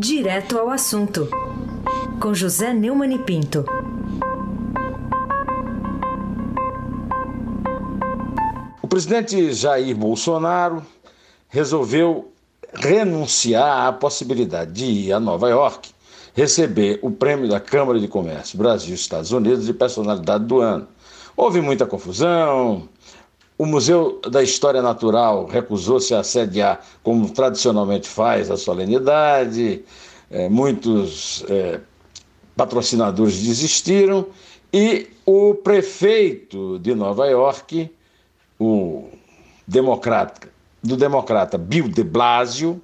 Direto 0.00 0.58
ao 0.58 0.70
assunto, 0.70 1.28
com 2.22 2.32
José 2.32 2.72
Neumann 2.72 3.14
e 3.14 3.18
Pinto. 3.18 3.66
O 8.80 8.88
presidente 8.88 9.52
Jair 9.52 9.94
Bolsonaro 9.94 10.82
resolveu 11.50 12.32
renunciar 12.72 13.88
à 13.88 13.92
possibilidade 13.92 14.72
de 14.72 14.86
ir 14.86 15.12
a 15.12 15.20
Nova 15.20 15.50
York 15.50 15.90
receber 16.32 16.98
o 17.02 17.10
prêmio 17.10 17.46
da 17.46 17.60
Câmara 17.60 18.00
de 18.00 18.08
Comércio 18.08 18.56
Brasil-Estados 18.56 19.32
Unidos 19.32 19.66
de 19.66 19.74
personalidade 19.74 20.46
do 20.46 20.62
ano. 20.62 20.88
Houve 21.36 21.60
muita 21.60 21.84
confusão. 21.84 22.88
O 23.60 23.66
Museu 23.66 24.18
da 24.22 24.42
História 24.42 24.80
Natural 24.80 25.44
recusou-se 25.44 26.14
a 26.14 26.22
sediar, 26.22 26.82
como 27.02 27.28
tradicionalmente 27.28 28.08
faz, 28.08 28.50
a 28.50 28.56
solenidade. 28.56 29.84
É, 30.30 30.48
muitos 30.48 31.44
é, 31.46 31.78
patrocinadores 32.56 33.42
desistiram 33.42 34.24
e 34.72 35.08
o 35.26 35.54
prefeito 35.56 36.78
de 36.78 36.94
Nova 36.94 37.26
York, 37.26 37.92
o 38.58 39.10
democrata, 39.68 40.48
do 40.82 40.96
democrata 40.96 41.58
Bill 41.58 41.86
de 41.86 42.02
Blasio, 42.02 42.80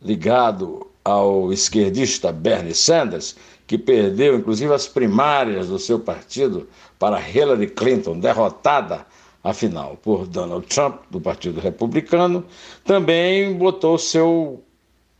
ligado 0.00 0.86
ao 1.04 1.52
esquerdista 1.52 2.32
Bernie 2.32 2.74
Sanders, 2.74 3.36
que 3.66 3.76
perdeu 3.76 4.38
inclusive 4.38 4.72
as 4.72 4.88
primárias 4.88 5.68
do 5.68 5.78
seu 5.78 6.00
partido 6.00 6.66
para 6.98 7.20
Hillary 7.20 7.66
Clinton, 7.66 8.18
derrotada 8.18 9.04
afinal 9.44 9.98
por 10.02 10.26
Donald 10.26 10.66
Trump 10.66 11.02
do 11.10 11.20
Partido 11.20 11.60
Republicano, 11.60 12.44
também 12.82 13.52
botou 13.52 13.98
seu 13.98 14.64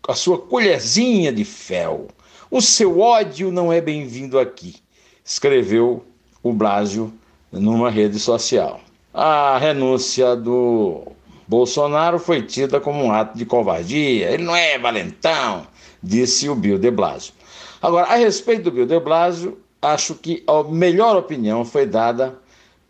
a 0.08 0.14
sua 0.14 0.38
colherzinha 0.38 1.30
de 1.30 1.44
fel. 1.44 2.08
O 2.50 2.60
seu 2.60 3.00
ódio 3.00 3.52
não 3.52 3.72
é 3.72 3.80
bem-vindo 3.80 4.38
aqui, 4.38 4.76
escreveu 5.24 6.04
o 6.42 6.52
Blasio 6.52 7.12
numa 7.52 7.90
rede 7.90 8.18
social. 8.18 8.80
A 9.12 9.58
renúncia 9.58 10.34
do 10.34 11.02
Bolsonaro 11.46 12.18
foi 12.18 12.42
tida 12.42 12.80
como 12.80 13.02
um 13.02 13.12
ato 13.12 13.36
de 13.36 13.46
covardia. 13.46 14.30
Ele 14.30 14.42
não 14.42 14.56
é 14.56 14.78
valentão, 14.78 15.66
disse 16.02 16.48
o 16.48 16.54
Bill 16.54 16.78
de 16.78 16.90
Blasio. 16.90 17.32
Agora, 17.80 18.06
a 18.06 18.16
respeito 18.16 18.64
do 18.64 18.72
Bill 18.72 18.86
de 18.86 18.98
Blasio, 19.00 19.58
acho 19.80 20.14
que 20.14 20.42
a 20.46 20.62
melhor 20.64 21.16
opinião 21.16 21.64
foi 21.64 21.86
dada 21.86 22.38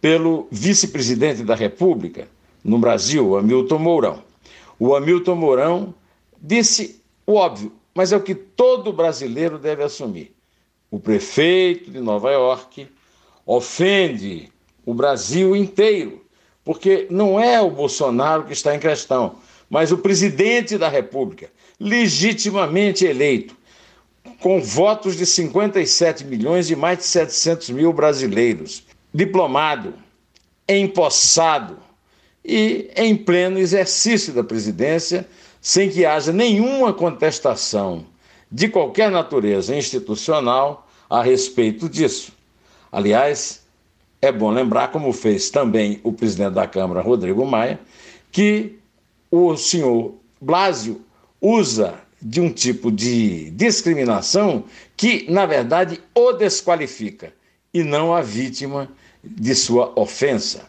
pelo 0.05 0.47
vice-presidente 0.51 1.43
da 1.43 1.55
República 1.55 2.29
no 2.63 2.77
Brasil, 2.79 3.39
Hamilton 3.39 3.79
Mourão. 3.79 4.23
O 4.79 4.95
Hamilton 4.95 5.35
Mourão 5.35 5.95
disse 6.39 7.01
o 7.27 7.37
óbvio, 7.37 7.73
mas 7.95 8.13
é 8.13 8.17
o 8.19 8.21
que 8.21 8.35
todo 8.35 8.93
brasileiro 8.93 9.59
deve 9.59 9.83
assumir. 9.83 10.35
O 10.91 11.01
prefeito 11.01 11.91
de 11.91 12.01
Nova 12.01 12.31
York 12.31 12.87
ofende 13.47 14.53
o 14.85 14.93
Brasil 14.93 15.57
inteiro 15.57 16.23
porque 16.63 17.07
não 17.09 17.41
é 17.41 17.59
o 17.63 17.71
Bolsonaro 17.71 18.45
que 18.45 18.53
está 18.53 18.75
em 18.75 18.79
questão, 18.79 19.37
mas 19.71 19.91
o 19.91 19.97
presidente 19.97 20.77
da 20.77 20.91
República, 20.91 21.51
legitimamente 21.81 23.07
eleito, 23.07 23.57
com 24.39 24.61
votos 24.61 25.17
de 25.17 25.25
57 25.25 26.27
milhões 26.27 26.69
e 26.69 26.77
mais 26.77 26.99
de 26.99 27.05
700 27.05 27.71
mil 27.71 27.91
brasileiros, 27.91 28.85
diplomado, 29.15 29.95
empossado 30.69 31.79
e 32.45 32.91
em 32.97 33.17
pleno 33.17 33.59
exercício 33.59 34.33
da 34.33 34.43
presidência, 34.43 35.27
sem 35.61 35.89
que 35.89 36.05
haja 36.05 36.33
nenhuma 36.33 36.93
contestação 36.93 38.05
de 38.51 38.69
qualquer 38.69 39.11
natureza 39.11 39.75
institucional 39.75 40.89
a 41.09 41.23
respeito 41.23 41.89
disso. 41.89 42.33
Aliás, 42.91 43.63
é 44.21 44.33
bom 44.33 44.51
lembrar, 44.51 44.89
como 44.89 45.13
fez 45.13 45.49
também 45.49 46.01
o 46.03 46.13
presidente 46.13 46.55
da 46.55 46.67
Câmara, 46.67 47.01
Rodrigo 47.01 47.47
Maia, 47.47 47.81
que 48.33 48.79
o 49.31 49.57
senhor 49.57 50.15
Blasio 50.41 51.01
usa 51.41 51.95
de 52.21 52.41
um 52.41 52.51
tipo 52.51 52.91
de 52.91 53.51
discriminação 53.51 54.65
que, 54.97 55.31
na 55.31 55.47
verdade, 55.47 56.01
o 56.15 56.33
desqualifica 56.33 57.33
e 57.73 57.83
não 57.83 58.15
a 58.15 58.23
vítima 58.23 58.89
de 59.25 59.55
sua 59.55 59.93
ofensa. 59.97 60.67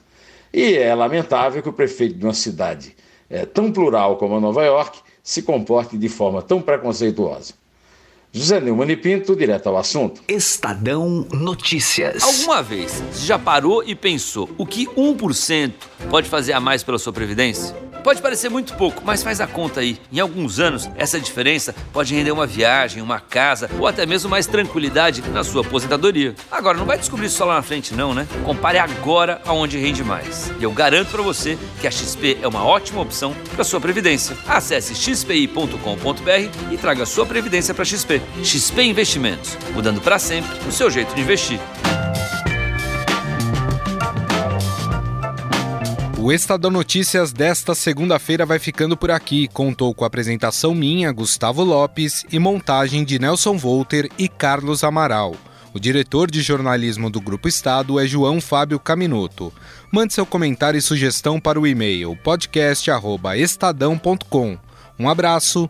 E 0.53 0.75
é 0.75 0.93
lamentável 0.95 1.61
que 1.61 1.69
o 1.69 1.73
prefeito 1.73 2.15
de 2.15 2.25
uma 2.25 2.33
cidade 2.33 2.95
é, 3.29 3.45
tão 3.45 3.71
plural 3.71 4.17
como 4.17 4.35
a 4.35 4.39
Nova 4.39 4.63
York 4.63 4.99
se 5.21 5.41
comporte 5.41 5.97
de 5.97 6.07
forma 6.07 6.41
tão 6.41 6.61
preconceituosa. 6.61 7.53
José 8.35 8.59
Neumann 8.59 8.91
e 8.91 8.97
Pinto, 8.97 9.33
direto 9.33 9.69
ao 9.69 9.77
assunto. 9.77 10.21
Estadão 10.27 11.25
Notícias. 11.31 12.21
Alguma 12.21 12.61
vez 12.61 13.01
você 13.09 13.25
já 13.25 13.39
parou 13.39 13.81
e 13.81 13.95
pensou 13.95 14.49
o 14.57 14.65
que 14.65 14.87
1% 14.87 15.71
pode 16.09 16.27
fazer 16.27 16.51
a 16.51 16.59
mais 16.59 16.83
pela 16.83 16.99
sua 16.99 17.13
previdência? 17.13 17.73
Pode 18.05 18.21
parecer 18.21 18.49
muito 18.49 18.75
pouco, 18.75 19.01
mas 19.03 19.23
faz 19.23 19.41
a 19.41 19.47
conta 19.47 19.79
aí. 19.79 19.97
Em 20.13 20.19
alguns 20.19 20.59
anos, 20.59 20.87
essa 20.95 21.19
diferença 21.19 21.73
pode 21.91 22.13
render 22.13 22.29
uma 22.29 22.45
viagem, 22.45 23.01
uma 23.01 23.19
casa 23.19 23.67
ou 23.79 23.87
até 23.87 24.05
mesmo 24.05 24.29
mais 24.29 24.45
tranquilidade 24.45 25.23
na 25.31 25.43
sua 25.43 25.61
aposentadoria. 25.65 26.35
Agora, 26.51 26.77
não 26.77 26.85
vai 26.85 26.99
descobrir 26.99 27.25
isso 27.25 27.37
só 27.37 27.45
lá 27.45 27.55
na 27.55 27.63
frente, 27.63 27.95
não, 27.95 28.13
né? 28.13 28.27
Compare 28.43 28.77
agora 28.77 29.41
aonde 29.43 29.79
rende 29.79 30.03
mais. 30.03 30.51
E 30.59 30.63
eu 30.63 30.71
garanto 30.71 31.09
para 31.09 31.23
você 31.23 31.57
que 31.81 31.87
a 31.87 31.91
XP 31.91 32.37
é 32.43 32.47
uma 32.47 32.63
ótima 32.63 33.01
opção 33.01 33.33
para 33.55 33.63
sua 33.63 33.81
previdência. 33.81 34.37
Acesse 34.47 34.93
xpi.com.br 34.93 36.71
e 36.71 36.77
traga 36.77 37.01
a 37.01 37.07
sua 37.07 37.25
previdência 37.25 37.73
para 37.73 37.85
XP. 37.85 38.21
XP 38.43 38.83
Investimentos, 38.83 39.57
mudando 39.73 40.01
para 40.01 40.19
sempre 40.19 40.51
o 40.67 40.71
seu 40.71 40.89
jeito 40.89 41.15
de 41.15 41.21
investir. 41.21 41.59
O 46.25 46.31
Estadão 46.31 46.71
Notícias 46.71 47.31
desta 47.31 47.75
segunda-feira 47.75 48.47
vai 48.47 48.57
ficando 48.57 48.97
por 48.97 49.11
aqui. 49.11 49.47
Contou 49.47 49.93
com 49.93 50.03
a 50.03 50.07
apresentação 50.07 50.73
minha, 50.73 51.11
Gustavo 51.11 51.63
Lopes, 51.63 52.25
e 52.31 52.39
montagem 52.39 53.03
de 53.03 53.19
Nelson 53.19 53.55
Volter 53.57 54.09
e 54.17 54.27
Carlos 54.27 54.83
Amaral. 54.83 55.35
O 55.71 55.79
diretor 55.79 56.31
de 56.31 56.41
jornalismo 56.41 57.11
do 57.11 57.21
Grupo 57.21 57.47
Estado 57.47 57.99
é 57.99 58.07
João 58.07 58.41
Fábio 58.41 58.79
Caminoto. 58.79 59.53
Mande 59.91 60.15
seu 60.15 60.25
comentário 60.25 60.79
e 60.79 60.81
sugestão 60.81 61.39
para 61.39 61.59
o 61.59 61.67
e-mail 61.67 62.17
podcast@estadão.com. 62.23 64.57
Um 64.97 65.07
abraço 65.07 65.69